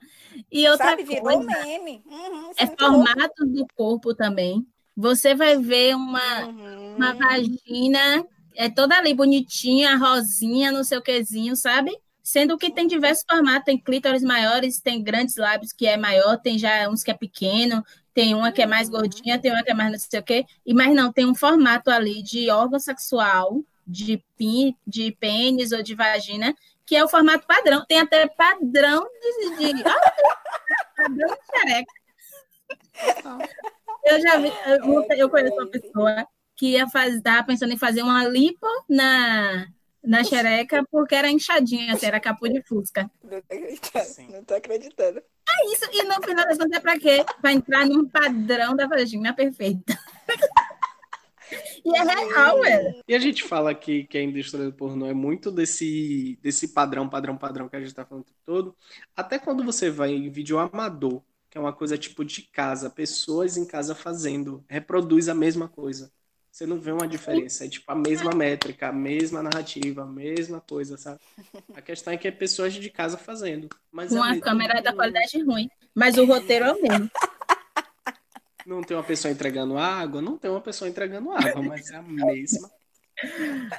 [0.50, 2.02] E outra Sabe, virou coisa, meme.
[2.04, 3.46] Uhum, é, é formato louco.
[3.46, 4.66] do corpo também.
[4.96, 6.96] Você vai ver uma, uhum.
[6.96, 8.26] uma vagina
[8.58, 11.96] é toda ali bonitinha, rosinha, não sei o quezinho, sabe?
[12.30, 16.58] Sendo que tem diversos formatos, tem clítoris maiores, tem grandes lábios que é maior, tem
[16.58, 19.74] já uns que é pequeno, tem uma que é mais gordinha, tem uma que é
[19.74, 23.64] mais não sei o quê, e mas não, tem um formato ali de órgão sexual,
[23.86, 26.54] de, pin, de pênis ou de vagina,
[26.84, 27.82] que é o formato padrão.
[27.88, 29.08] Tem até padrão
[29.58, 29.72] de.
[29.72, 29.82] de
[30.98, 31.92] padrão de xereca.
[34.04, 38.02] Eu já vi, eu, eu conheço uma pessoa que ia fazer, estava pensando em fazer
[38.02, 39.66] uma lipo na,
[40.08, 43.10] na xereca porque era inchadinha, assim, era capô de fusca.
[43.22, 44.28] Não tô acreditando, Sim.
[44.32, 45.18] não tô acreditando.
[45.18, 47.24] É isso, e no final das contas é pra quê?
[47.42, 49.98] Pra entrar num padrão da vagina perfeita.
[51.84, 53.02] e é real, velho.
[53.06, 57.06] E a gente fala aqui que a indústria do pornô é muito desse, desse padrão,
[57.06, 58.76] padrão, padrão que a gente tá falando o tempo todo.
[59.14, 63.58] Até quando você vai em vídeo amador, que é uma coisa tipo de casa, pessoas
[63.58, 66.10] em casa fazendo, reproduz a mesma coisa.
[66.58, 67.64] Você não vê uma diferença.
[67.64, 71.20] É tipo a mesma métrica, a mesma narrativa, a mesma coisa, sabe?
[71.72, 73.68] A questão é que é pessoas de casa fazendo.
[73.92, 77.08] Mas uma é câmera da qualidade ruim, mas o roteiro é o mesmo.
[78.66, 80.20] Não tem uma pessoa entregando água?
[80.20, 82.68] Não tem uma pessoa entregando água, mas é a mesma.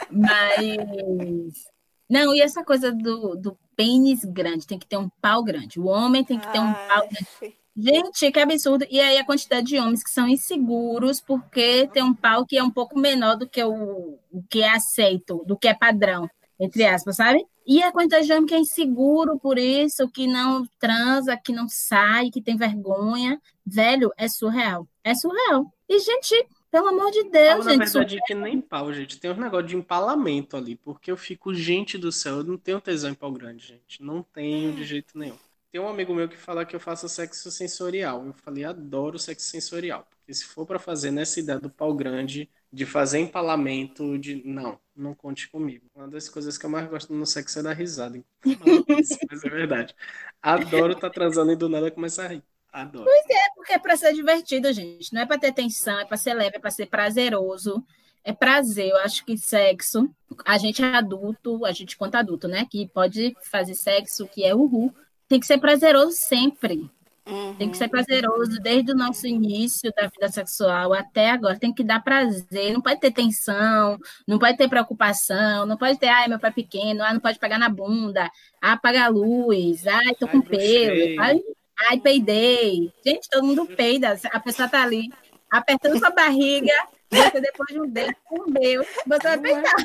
[0.09, 1.65] Mas.
[2.09, 5.81] Não, e essa coisa do, do pênis grande, tem que ter um pau grande.
[5.81, 7.58] O homem tem que ter um pau grande.
[7.75, 8.85] Gente, que absurdo.
[8.89, 12.63] E aí a quantidade de homens que são inseguros porque tem um pau que é
[12.63, 16.85] um pouco menor do que o, o que é aceito, do que é padrão, entre
[16.85, 17.45] aspas, sabe?
[17.65, 21.69] E a quantidade de homem que é inseguro por isso, que não transa, que não
[21.69, 23.39] sai, que tem vergonha.
[23.63, 24.87] Velho, é surreal.
[25.03, 25.71] É surreal.
[25.87, 27.77] E, gente, pelo amor de Deus, pau, gente.
[27.77, 29.19] Na verdade, é que nem pau, gente.
[29.19, 32.81] Tem um negócio de empalamento ali, porque eu fico, gente do céu, eu não tenho
[32.81, 34.01] tesão em pau grande, gente.
[34.01, 35.37] Não tenho de jeito nenhum.
[35.71, 38.25] Tem um amigo meu que fala que eu faço sexo sensorial.
[38.25, 40.07] Eu falei, adoro sexo sensorial.
[40.09, 44.41] Porque se for para fazer nessa ideia do pau grande, de fazer empalamento, de.
[44.43, 45.85] Não, não conte comigo.
[45.95, 48.19] Uma das coisas que eu mais gosto no sexo é dar risada.
[49.29, 49.95] mas é verdade.
[50.41, 52.43] Adoro estar tá transando e do nada começar a rir.
[52.71, 53.05] Adoro.
[53.05, 55.13] Pois é, porque é para ser divertido, gente.
[55.13, 57.83] Não é para ter tensão, é para ser leve, é para ser prazeroso.
[58.23, 58.89] É prazer.
[58.89, 60.09] Eu acho que sexo,
[60.45, 62.67] a gente é adulto, a gente conta adulto, né?
[62.69, 64.93] Que pode fazer sexo, que é uhul
[65.29, 66.89] tem que ser prazeroso sempre.
[67.27, 67.53] Uhum.
[67.53, 71.59] Tem que ser prazeroso desde o nosso início da vida sexual até agora.
[71.59, 76.07] Tem que dar prazer, não pode ter tensão, não pode ter preocupação, não pode ter,
[76.07, 79.85] ai, meu pai é pequeno, ai, não pode pegar na bunda, ah, apaga a luz,
[79.85, 81.39] ai, tô com pelo, ai,
[81.87, 82.91] ai, peidei.
[83.05, 85.09] Gente, todo mundo peida, a pessoa tá ali
[85.51, 86.73] apertando sua barriga,
[87.11, 89.75] você depois de um dedo, comeu, você vai peidar.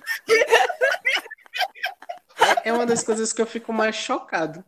[2.65, 4.65] É uma das coisas que eu fico mais chocado.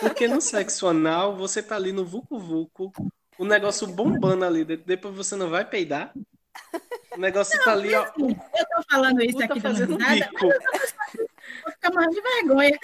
[0.00, 2.92] Porque no sexo anal, você tá ali no vucu-vucu,
[3.38, 6.12] o negócio bombando ali, depois você não vai peidar.
[7.16, 8.04] O negócio não, tá ali, ó.
[8.04, 10.46] Assim, eu tô falando isso aqui fazendo nada, bico.
[11.64, 12.78] vou ficar morrendo de vergonha.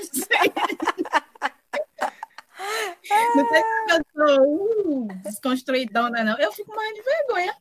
[3.34, 6.38] Não sei se eu sou uh, desconstruidona, não.
[6.38, 7.56] Eu fico morrendo de vergonha.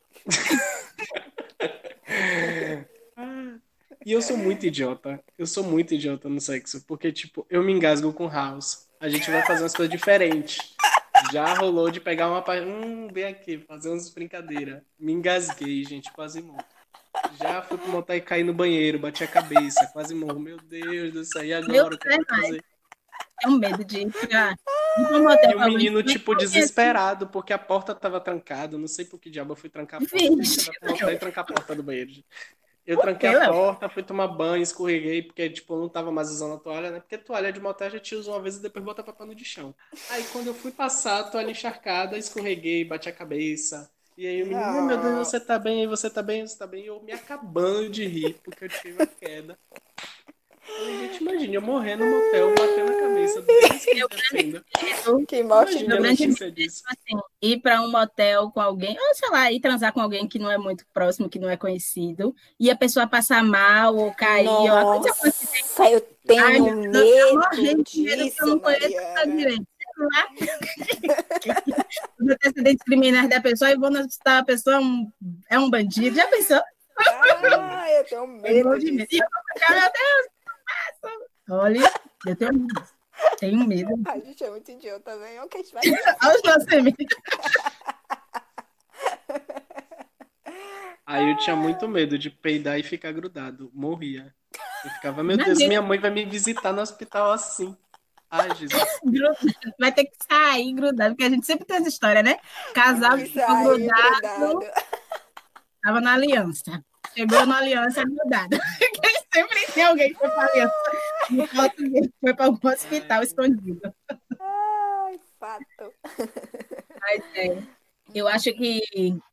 [4.05, 5.21] E eu sou muito idiota.
[5.38, 6.81] Eu sou muito idiota no sexo.
[6.88, 8.86] Porque, tipo, eu me engasgo com house.
[9.00, 10.76] A gente vai fazer umas coisas diferentes.
[11.32, 12.43] Já rolou de pegar uma.
[12.62, 14.82] Hum, vem aqui, fazer umas brincadeiras.
[15.00, 16.64] Me engasguei, gente, quase morro.
[17.39, 20.39] Já fui pro motel e caí no banheiro, bati a cabeça, quase morro.
[20.39, 21.95] Meu Deus do céu, e agora?
[21.95, 22.64] o que eu fazer?
[23.39, 24.56] Tenho medo de entrar.
[24.98, 28.78] E o menino, tipo, desesperado, porque a porta tava trancada.
[28.78, 31.14] Não sei por que diabo eu fui trancar a porta.
[31.14, 32.12] e trancar a porta do banheiro.
[32.88, 36.55] Eu tranquei a porta, fui tomar banho, escorreguei, porque, tipo, eu não tava mais usando
[36.55, 36.99] a toalha, né?
[37.01, 39.43] Porque toalha de motel já te usa uma vez e depois bota pra pano de
[39.43, 39.75] chão.
[40.09, 43.91] Aí, quando eu fui passar, a toalha encharcada, escorreguei, bati a cabeça.
[44.17, 44.81] E aí o menino, ah.
[44.81, 45.85] meu Deus, você tá bem?
[45.85, 46.47] Você tá bem?
[46.47, 46.85] Você tá bem?
[46.85, 49.59] Eu me acabando de rir, porque eu tive uma queda.
[50.68, 53.43] Gente, imagina, eu morrendo no motel, batendo a cabeça.
[55.28, 55.86] Que morte.
[56.88, 60.39] Assim, ir para um motel com alguém, ou sei lá, ir transar com alguém que
[60.39, 64.45] não é muito próximo, que não é conhecido, e a pessoa passar mal ou cair.
[64.45, 65.09] Nossa,
[65.80, 67.38] ou, eu tenho Ai, medo eu eu
[68.47, 68.89] não conheço
[69.26, 69.68] direito.
[72.20, 75.11] Os antecedentes criminais da pessoa e vou assustar a pessoa um,
[75.49, 76.15] é um bandido.
[76.15, 76.61] Já pensou?
[76.99, 78.74] Ah, eu tenho medo.
[78.74, 78.97] Eu disso.
[78.97, 79.07] Meu
[79.82, 80.28] Deus,
[81.50, 81.91] olha,
[82.26, 82.98] eu tenho medo.
[83.39, 83.89] Tenho medo.
[84.08, 85.41] A gente é muito idiota, né?
[85.41, 85.84] Ok, a gente vai.
[86.24, 86.66] Olha os nossos
[91.06, 93.72] Aí eu tinha muito medo de peidar e ficar grudado.
[93.74, 94.36] Morria.
[94.84, 97.78] Eu ficava, meu Deus, minha mãe vai me visitar no hospital assim.
[98.30, 98.84] Ai, Jesus.
[99.80, 102.38] Vai ter que sair grudado, porque a gente sempre tem essa história, né?
[102.74, 104.39] Casal que ficou grudado.
[104.39, 104.72] grudado.
[105.82, 106.84] Tava na aliança.
[107.16, 108.60] Chegou na aliança grudada.
[109.34, 110.74] sempre tem alguém que foi pra aliança.
[112.19, 113.82] Foi para um hospital escondido.
[114.39, 115.93] Ai, fato.
[116.99, 117.63] Mas é.
[118.13, 118.82] Eu acho que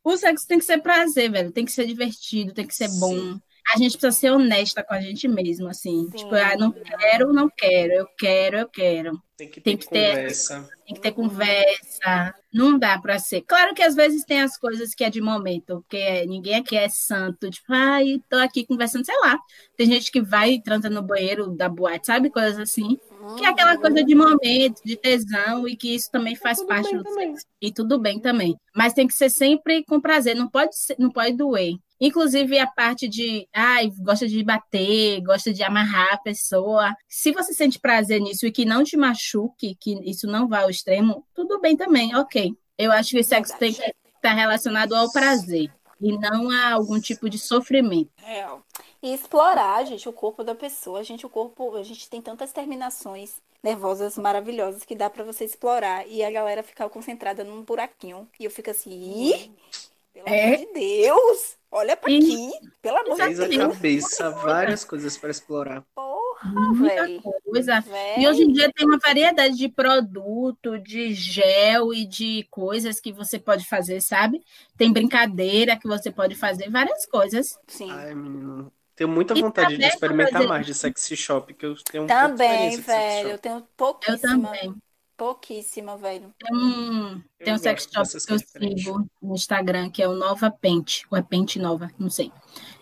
[0.03, 1.53] o sexo tem que ser prazer, velho.
[1.53, 3.01] Tem que ser divertido, tem que ser Sim.
[3.01, 3.41] bom
[3.73, 6.09] a gente precisa ser honesta com a gente mesmo, assim.
[6.11, 6.17] Sim.
[6.17, 9.23] Tipo, ah, não quero, não quero, eu quero, eu quero.
[9.37, 10.61] Tem que ter, tem que conversa.
[10.61, 12.35] Ter, tem que ter conversa.
[12.53, 13.41] Não dá para ser.
[13.43, 16.89] Claro que às vezes tem as coisas que é de momento, porque ninguém aqui é
[16.89, 17.51] santo.
[17.51, 19.37] Tipo, ai, tô aqui conversando, sei lá.
[19.77, 22.31] Tem gente que vai e transa no banheiro da boate, sabe?
[22.31, 22.97] Coisas assim.
[23.39, 27.03] Que é aquela coisa de momento, de tesão, e que isso também faz parte do
[27.03, 27.31] também.
[27.31, 27.47] sexo.
[27.61, 28.55] E tudo bem também.
[28.77, 31.75] Mas tem que ser sempre com prazer, não pode, ser, não pode doer.
[32.01, 36.95] Inclusive a parte de, ai, gosta de bater, gosta de amarrar a pessoa.
[37.09, 40.71] Se você sente prazer nisso e que não te machuque, que isso não vá ao
[40.71, 42.53] extremo, tudo bem também, ok.
[42.77, 45.71] Eu acho que o sexo tem que estar relacionado ao prazer
[46.01, 48.11] e não a algum tipo de sofrimento.
[48.23, 48.47] É.
[49.03, 51.05] E explorar, gente, o corpo da pessoa.
[51.05, 56.07] Gente, o corpo, a gente tem tantas terminações nervosas maravilhosas que dá para você explorar
[56.07, 58.29] e a galera ficar concentrada num buraquinho.
[58.39, 59.51] E eu fico assim, Ih,
[60.13, 60.47] pelo é?
[60.47, 61.57] amor de Deus!
[61.77, 63.41] Olha para aqui, pelo amor de Deus.
[63.41, 65.83] a cabeça, várias coisas para explorar.
[65.93, 67.21] Porra, velho.
[67.45, 67.81] coisa.
[67.81, 68.21] Véi.
[68.21, 73.13] E hoje em dia tem uma variedade de produto, de gel e de coisas que
[73.13, 74.41] você pode fazer, sabe?
[74.77, 77.59] Tem brincadeira que você pode fazer, várias coisas.
[77.67, 77.91] Sim.
[77.91, 78.73] Ai, menino.
[78.95, 80.47] Tenho muita vontade de experimentar fazer...
[80.47, 83.31] mais de sexy shop, que eu tenho um Também, velho.
[83.31, 84.17] Eu tenho pouquíssima.
[84.17, 84.75] Eu também.
[85.17, 86.35] Pouquíssima, velho.
[86.39, 90.51] Tem um, tem um sex shop que eu sigo no Instagram, que é o Nova
[90.51, 92.33] Pente, ou é Pente Nova, não sei.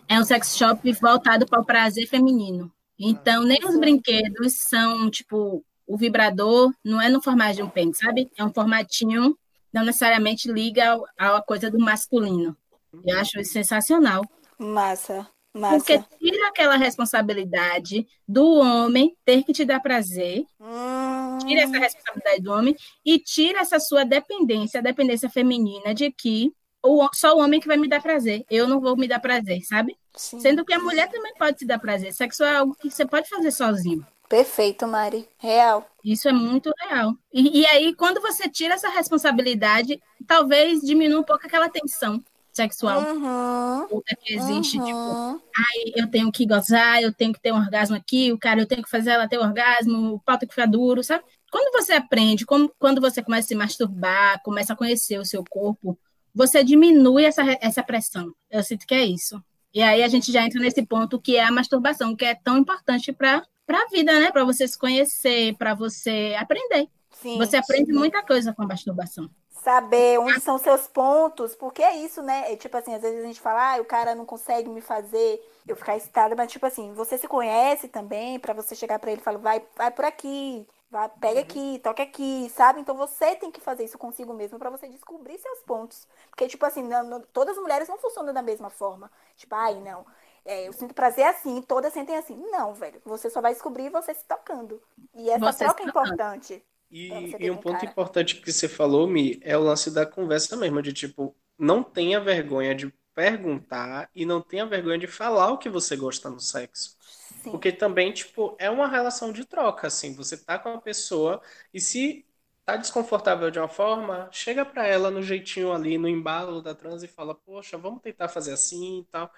[0.07, 2.71] É um sex shop voltado para o prazer feminino.
[2.99, 7.97] Então, nem os brinquedos são, tipo, o vibrador não é no formato de um pente,
[7.97, 8.31] sabe?
[8.37, 9.37] É um formatinho,
[9.71, 12.57] não necessariamente liga à coisa do masculino.
[13.05, 14.23] Eu acho isso sensacional.
[14.57, 15.27] Massa.
[15.53, 15.77] Massa.
[15.77, 21.37] Porque tira aquela responsabilidade do homem ter que te dar prazer, hum.
[21.45, 22.75] tira essa responsabilidade do homem
[23.05, 26.51] e tira essa sua dependência, a dependência feminina de que
[26.81, 29.61] o, só o homem que vai me dar prazer, eu não vou me dar prazer,
[29.63, 29.95] sabe?
[30.15, 30.39] Sim.
[30.39, 32.13] Sendo que a mulher também pode se dar prazer.
[32.13, 34.05] Sexo é algo que você pode fazer sozinho.
[34.27, 35.29] Perfeito, Mari.
[35.37, 35.87] Real.
[36.03, 37.13] Isso é muito real.
[37.31, 42.21] E, e, aí, quando você tira essa responsabilidade, talvez diminua um pouco aquela tensão
[42.53, 44.77] sexual uhum, que existe.
[44.77, 44.85] Uhum.
[44.85, 48.61] Tipo, ai, eu tenho que gozar, eu tenho que ter um orgasmo aqui, o cara,
[48.61, 51.23] eu tenho que fazer ela ter um orgasmo, o pau tem que ficar duro, sabe?
[51.51, 55.43] Quando você aprende, como, quando você começa a se masturbar, começa a conhecer o seu
[55.43, 55.97] corpo,
[56.33, 58.33] você diminui essa, essa pressão.
[58.49, 59.43] Eu sinto que é isso.
[59.73, 62.57] E aí a gente já entra nesse ponto que é a masturbação, que é tão
[62.57, 64.31] importante para a vida, né?
[64.31, 66.87] Para você se conhecer, para você aprender.
[67.11, 67.97] Sim, você aprende sim.
[67.97, 69.29] muita coisa com a masturbação.
[69.63, 72.51] Saber onde são seus pontos, porque é isso, né?
[72.51, 75.41] É, tipo assim, às vezes a gente fala, ah, o cara não consegue me fazer
[75.65, 79.21] eu ficar excitada, mas tipo assim, você se conhece também, para você chegar para ele
[79.21, 81.41] e falar, vai, vai por aqui, vai, pega uhum.
[81.41, 82.81] aqui, toca aqui, sabe?
[82.81, 86.05] Então você tem que fazer isso consigo mesmo para você descobrir seus pontos.
[86.29, 89.09] Porque, tipo assim, não, não, todas as mulheres não funcionam da mesma forma.
[89.37, 90.05] Tipo, ai, não.
[90.45, 92.35] É, eu sinto prazer assim, todas sentem assim.
[92.51, 93.01] Não, velho.
[93.05, 94.81] Você só vai descobrir você se tocando.
[95.15, 96.61] E essa você troca é importante.
[96.95, 97.85] E, e um ponto cara.
[97.87, 102.19] importante que você falou, Mi, é o lance da conversa mesmo, de tipo, não tenha
[102.19, 106.95] vergonha de perguntar e não tenha vergonha de falar o que você gosta no sexo.
[106.99, 107.49] Sim.
[107.49, 110.13] Porque também, tipo, é uma relação de troca, assim.
[110.13, 111.41] Você tá com a pessoa
[111.73, 112.27] e se
[112.63, 117.01] tá desconfortável de uma forma, chega para ela no jeitinho ali, no embalo da trans
[117.01, 119.31] e fala, poxa, vamos tentar fazer assim e tal.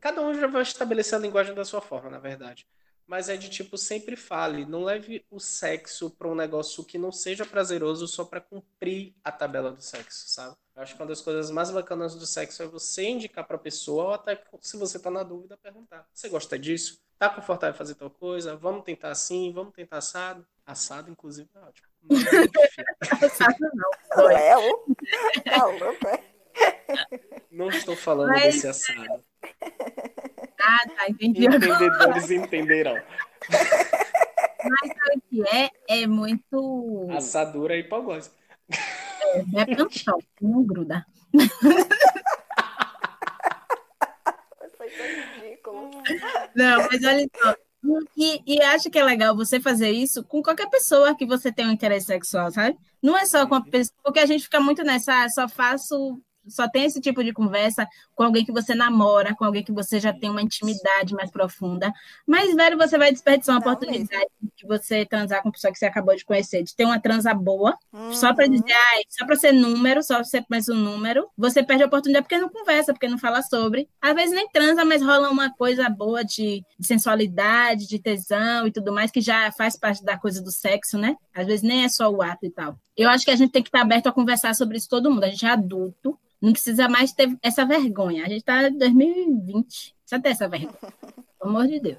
[0.00, 2.66] Cada um já vai estabelecer a linguagem da sua forma, na verdade
[3.06, 7.12] mas é de tipo sempre fale, não leve o sexo para um negócio que não
[7.12, 10.56] seja prazeroso só para cumprir a tabela do sexo, sabe?
[10.74, 13.60] Eu acho que uma das coisas mais bacanas do sexo é você indicar para a
[13.60, 17.00] pessoa ou até se você tá na dúvida perguntar: "Você gosta disso?
[17.18, 18.56] Tá confortável em fazer tal coisa?
[18.56, 21.88] Vamos tentar assim, vamos tentar assado?" Assado inclusive é ótimo.
[23.24, 24.30] assado não.
[24.30, 24.52] É,
[25.44, 26.36] tá louco, é?
[27.50, 28.56] Não estou falando mas...
[28.56, 29.24] desse assado.
[30.60, 31.46] Ah, tá, entendi.
[31.46, 33.00] Entendedores entenderão.
[33.50, 35.70] Mas sabe o que é?
[35.88, 37.08] É muito.
[37.10, 38.34] Assadura e gosta.
[38.70, 39.66] É, é
[40.40, 41.06] não gruda.
[44.76, 45.90] Foi tão ridículo.
[46.54, 47.54] Não, mas olha só.
[48.16, 51.66] E, e acho que é legal você fazer isso com qualquer pessoa que você tem
[51.66, 52.76] um interesse sexual, sabe?
[53.02, 56.20] Não é só com a pessoa, porque a gente fica muito nessa, ah, só faço
[56.48, 59.98] só tem esse tipo de conversa com alguém que você namora, com alguém que você
[60.00, 61.92] já tem uma intimidade mais profunda.
[62.26, 64.52] Mas, velho, você vai desperdiçar uma Não oportunidade mesmo.
[64.56, 67.76] de você transar com pessoa que você acabou de conhecer, de ter uma transa boa,
[67.92, 68.12] uhum.
[68.12, 71.62] só para dizer, ai, só para ser número, só para ser mais um número, você
[71.62, 73.88] perde a oportunidade porque não conversa, porque não fala sobre.
[74.00, 78.72] Às vezes nem transa, mas rola uma coisa boa de, de sensualidade, de tesão e
[78.72, 81.16] tudo mais, que já faz parte da coisa do sexo, né?
[81.34, 82.78] Às vezes nem é só o ato e tal.
[82.96, 85.24] Eu acho que a gente tem que estar aberto a conversar sobre isso todo mundo.
[85.24, 88.24] A gente é adulto, não precisa mais ter essa vergonha.
[88.24, 89.94] A gente está em 2020.
[90.00, 90.78] Precisa ter essa vergonha.
[91.38, 91.98] Pelo amor de Deus.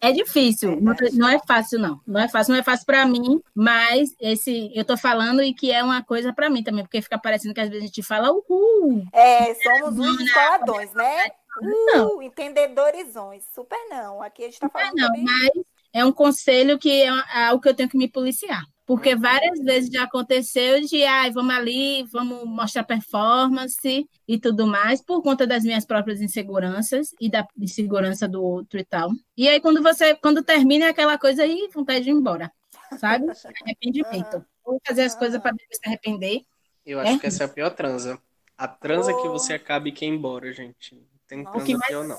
[0.00, 0.78] É difícil,
[1.14, 2.00] não, é fácil, não.
[2.06, 5.72] Não é fácil, não é fácil para mim, mas esse eu tô falando e que
[5.72, 8.30] é uma coisa para mim também, porque fica parecendo que às vezes a gente fala
[8.30, 9.04] uhul.
[9.12, 11.28] É, somos uns escoladões, né?
[11.60, 13.42] Uh, entendedorizões.
[13.54, 14.22] Super não.
[14.22, 14.90] Aqui a gente tá falando.
[14.90, 15.24] Super não, também...
[15.24, 17.08] mas é um conselho que é
[17.46, 18.62] algo que eu tenho que me policiar.
[18.86, 24.64] Porque várias vezes já aconteceu de, ai, ah, vamos ali, vamos mostrar performance e tudo
[24.64, 29.10] mais, por conta das minhas próprias inseguranças e da insegurança do outro e tal.
[29.36, 32.52] E aí, quando você, quando termina é aquela coisa aí, vontade de ir embora,
[32.96, 33.26] sabe?
[33.66, 34.46] Arrependimento.
[34.64, 36.42] Vou fazer as coisas para depois se arrepender.
[36.84, 37.18] Eu acho é.
[37.18, 38.20] que essa é a pior transa.
[38.56, 39.20] A transa oh.
[39.20, 40.94] que você acaba e quer ir embora, gente.
[40.94, 42.16] Não tem transa pior, não.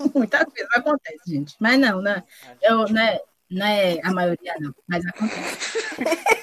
[0.14, 1.54] Muitas vezes acontece, gente.
[1.60, 2.24] Mas não, né?
[2.62, 3.18] Eu, né?
[3.50, 5.78] Não é a maioria, não, mas acontece.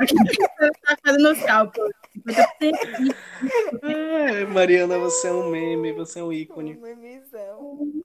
[0.00, 1.32] Está fazendo.
[3.82, 6.78] É, Mariana, você é um meme, você é um ícone.
[6.78, 8.02] Um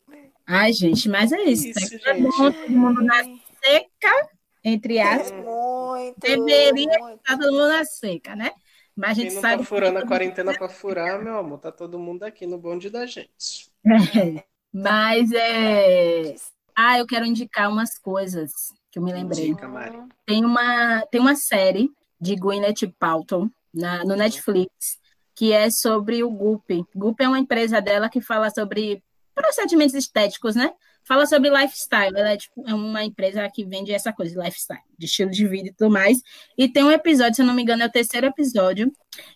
[0.47, 1.67] Ai, gente, mas é isso.
[1.67, 3.23] isso é bom todo mundo na
[3.63, 4.29] seca,
[4.63, 5.43] entre aspas.
[5.43, 7.17] Muito, Deveria muito.
[7.17, 8.51] estar todo mundo na seca, né?
[8.95, 9.57] Mas a gente Quem não sabe.
[9.57, 13.05] Tá furando a quarentena para furar, meu amor, tá todo mundo aqui no bonde da
[13.05, 13.69] gente.
[13.85, 16.35] É, mas é.
[16.75, 18.51] Ah, eu quero indicar umas coisas
[18.91, 19.47] que eu me lembrei.
[19.47, 19.97] Indica, Mari.
[20.25, 24.99] Tem uma, tem uma série de Gwyneth Paltrow na, no Netflix
[25.35, 26.85] que é sobre o Goop.
[26.95, 29.03] Goop é uma empresa dela que fala sobre
[29.35, 30.71] procedimentos estéticos, né?
[31.03, 32.17] Fala sobre lifestyle.
[32.17, 35.69] Ela é, tipo, é uma empresa que vende essa coisa, lifestyle, de estilo de vida
[35.69, 36.19] e tudo mais.
[36.57, 38.91] E tem um episódio, se eu não me engano, é o terceiro episódio.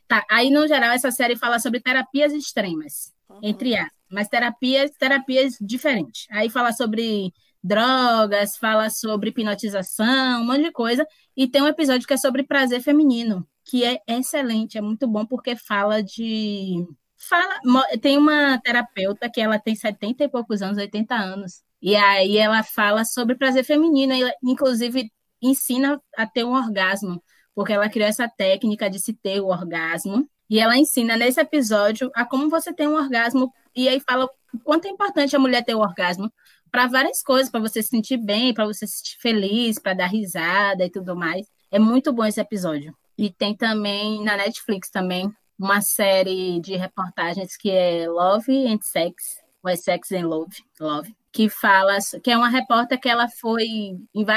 [0.08, 3.40] Tá, aí, no geral, essa série fala sobre terapias extremas, uhum.
[3.44, 6.28] entre as mas terapias, terapias diferentes.
[6.32, 7.34] Aí fala sobre
[7.64, 11.06] drogas, fala sobre hipnotização, um monte de coisa.
[11.36, 15.26] E tem um episódio que é sobre prazer feminino, que é excelente, é muito bom
[15.26, 16.86] porque fala de.
[17.18, 17.60] Fala,
[18.02, 21.62] tem uma terapeuta que ela tem 70 e poucos anos, 80 anos.
[21.82, 27.22] E aí ela fala sobre prazer feminino, e inclusive ensina a ter um orgasmo,
[27.56, 30.30] porque ela criou essa técnica de se ter o orgasmo.
[30.50, 34.60] E ela ensina nesse episódio a como você tem um orgasmo, e aí fala o
[34.60, 36.32] quanto é importante a mulher ter o orgasmo
[36.72, 40.08] para várias coisas, para você se sentir bem, para você se sentir feliz, para dar
[40.08, 41.48] risada e tudo mais.
[41.72, 42.96] É muito bom esse episódio.
[43.18, 49.40] E tem também na Netflix também uma série de reportagens que é Love and Sex,
[49.62, 53.68] ou é Sex and Love, Love, que fala, que é uma repórter que ela foi,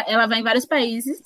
[0.07, 1.23] ela vai em vários países,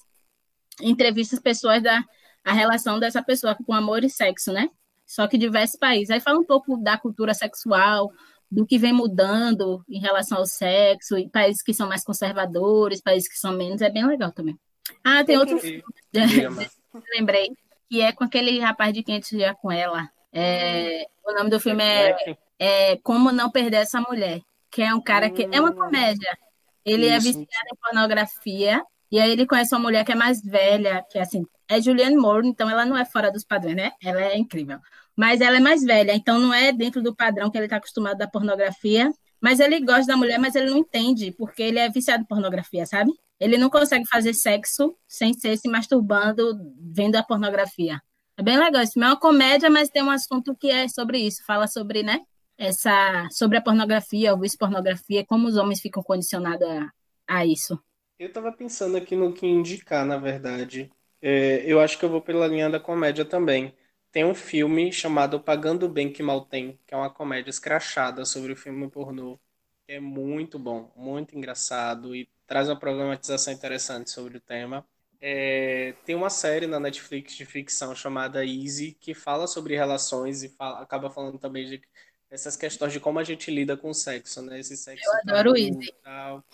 [0.83, 2.05] entrevista as pessoas da
[2.47, 4.71] a relação dessa pessoa com amor e sexo, né?
[5.05, 6.11] Só que diversos países.
[6.11, 8.13] Aí fala um pouco da cultura sexual,
[8.49, 13.29] do que vem mudando em relação ao sexo, e países que são mais conservadores, países
[13.29, 14.57] que são menos, é bem legal também.
[15.03, 15.83] Ah, tem outro filme,
[17.13, 17.51] lembrei,
[17.91, 20.09] que é com aquele rapaz de 500 dias com ela.
[20.33, 24.41] É, o nome do filme é, é, Como Não Perder Essa Mulher,
[24.71, 25.77] que é um cara que é uma hum.
[25.77, 26.39] comédia.
[26.85, 27.29] Ele é Isso.
[27.29, 31.19] é viciado em pornografia, e aí ele conhece uma mulher que é mais velha, que
[31.19, 33.93] é assim, é Julianne Moore, então ela não é fora dos padrões, né?
[34.03, 34.81] Ela é incrível
[35.17, 38.19] mas ela é mais velha, então não é dentro do padrão que ele está acostumado
[38.19, 39.11] da pornografia.
[39.41, 42.87] Mas ele gosta da mulher, mas ele não entende, porque ele é viciado em pornografia,
[42.87, 43.13] sabe?
[43.39, 48.01] Ele não consegue fazer sexo sem ser se masturbando vendo a pornografia.
[48.37, 48.83] É bem legal.
[48.83, 51.45] Isso é uma comédia, mas tem um assunto que é sobre isso.
[51.47, 52.21] Fala sobre, né?
[52.59, 56.91] Essa, sobre a pornografia, o vice-pornografia, como os homens ficam condicionados a,
[57.29, 57.79] a isso.
[58.19, 60.91] Eu estava pensando aqui no que indicar, na verdade.
[61.21, 63.75] É, eu acho que eu vou pela linha da comédia também.
[64.11, 68.53] Tem um filme chamado Pagando Bem Que Mal Tem, que é uma comédia escrachada sobre
[68.53, 69.39] o filme pornô.
[69.87, 74.87] É muito bom, muito engraçado e traz uma problematização interessante sobre o tema.
[75.21, 80.49] É, tem uma série na Netflix de ficção chamada Easy, que fala sobre relações e
[80.51, 81.81] fala, acaba falando também de
[82.31, 84.59] essas questões de como a gente lida com o sexo, né?
[84.59, 85.05] Esse sexo.
[85.07, 85.95] Eu adoro o Easy.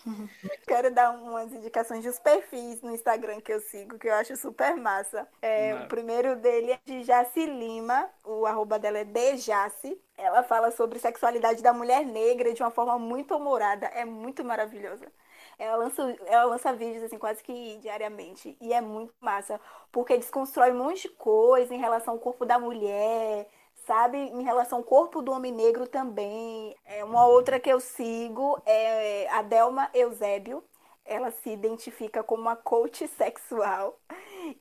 [0.67, 4.75] Quero dar umas indicações dos perfis no Instagram que eu sigo, que eu acho super
[4.75, 5.27] massa.
[5.41, 9.99] É, o primeiro dele é de Jaci Lima, o arroba dela é Dejaci.
[10.15, 15.11] Ela fala sobre sexualidade da mulher negra de uma forma muito humorada, é muito maravilhosa.
[15.57, 19.59] Ela lança, ela lança vídeos assim quase que diariamente e é muito massa,
[19.91, 23.47] porque desconstrói um monte de coisa em relação ao corpo da mulher,
[23.85, 24.17] sabe?
[24.17, 26.75] Em relação ao corpo do homem negro também.
[26.85, 30.63] É, uma outra que eu sigo é a Delma Eusébio.
[31.05, 33.99] Ela se identifica como uma coach sexual.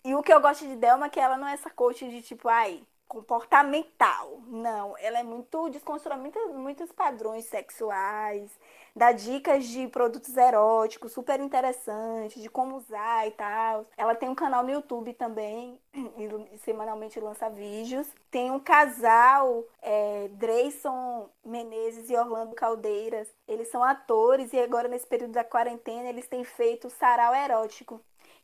[0.05, 2.23] E o que eu gosto de Delma é que ela não é essa coach de
[2.23, 2.83] tipo, ai,
[3.13, 4.41] comportamental.
[4.47, 8.51] Não, ela é muito desconstrói muitos, muitos padrões sexuais
[8.95, 13.87] dá dicas de produtos eróticos super interessantes, de como usar e tal.
[13.97, 15.79] Ela tem um canal no YouTube também,
[16.53, 18.07] e semanalmente lança vídeos.
[18.31, 23.29] Tem um casal, é, Dreyson Menezes e Orlando Caldeiras.
[23.49, 28.01] Eles são atores e agora, nesse período da quarentena, eles têm feito sarau erótico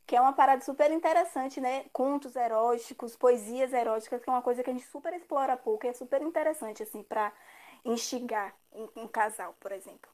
[0.09, 1.85] que é uma parada super interessante, né?
[1.93, 5.89] Contos eróticos, poesias eróticas, que é uma coisa que a gente super explora pouco e
[5.89, 7.31] é super interessante, assim, para
[7.85, 10.09] instigar um, um, casal, por exemplo.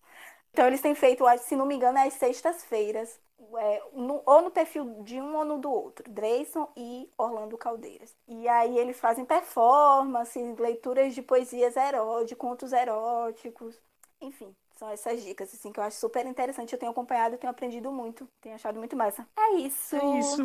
[0.51, 3.17] Então eles têm feito, se não me engano, às sextas-feiras,
[3.57, 8.13] é, no, ou no perfil de um ou no do outro, Dreyson e Orlando Caldeiras.
[8.27, 13.81] E aí eles fazem performances, leituras de poesias eróticas, de contos eróticos,
[14.19, 14.53] enfim.
[14.75, 16.73] São essas dicas, assim, que eu acho super interessante.
[16.73, 19.25] Eu tenho acompanhado, tenho aprendido muito, tenho achado muito massa.
[19.37, 19.95] É isso!
[19.95, 20.43] É isso!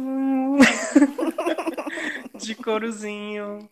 [2.39, 3.69] de corozinho.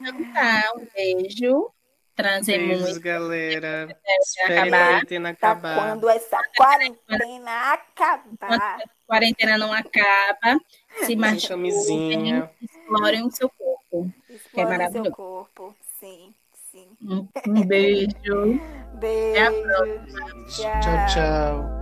[0.00, 1.70] Então tá, um beijo.
[2.18, 3.00] Trazer Beijos, muito.
[3.00, 3.96] galera.
[4.20, 4.66] Espero acabar.
[4.66, 5.76] a quarentena tá acabar.
[5.76, 8.80] Tá quando essa quarentena acabar.
[8.80, 10.60] a quarentena não acaba,
[11.04, 14.12] se machuquem, explorem o seu corpo.
[14.28, 16.34] Explorem que é o seu corpo, sim,
[17.00, 18.08] Um beijo.
[18.98, 19.36] Beijo.
[19.36, 20.44] Até a próxima.
[20.48, 21.06] tchau.
[21.06, 21.77] tchau.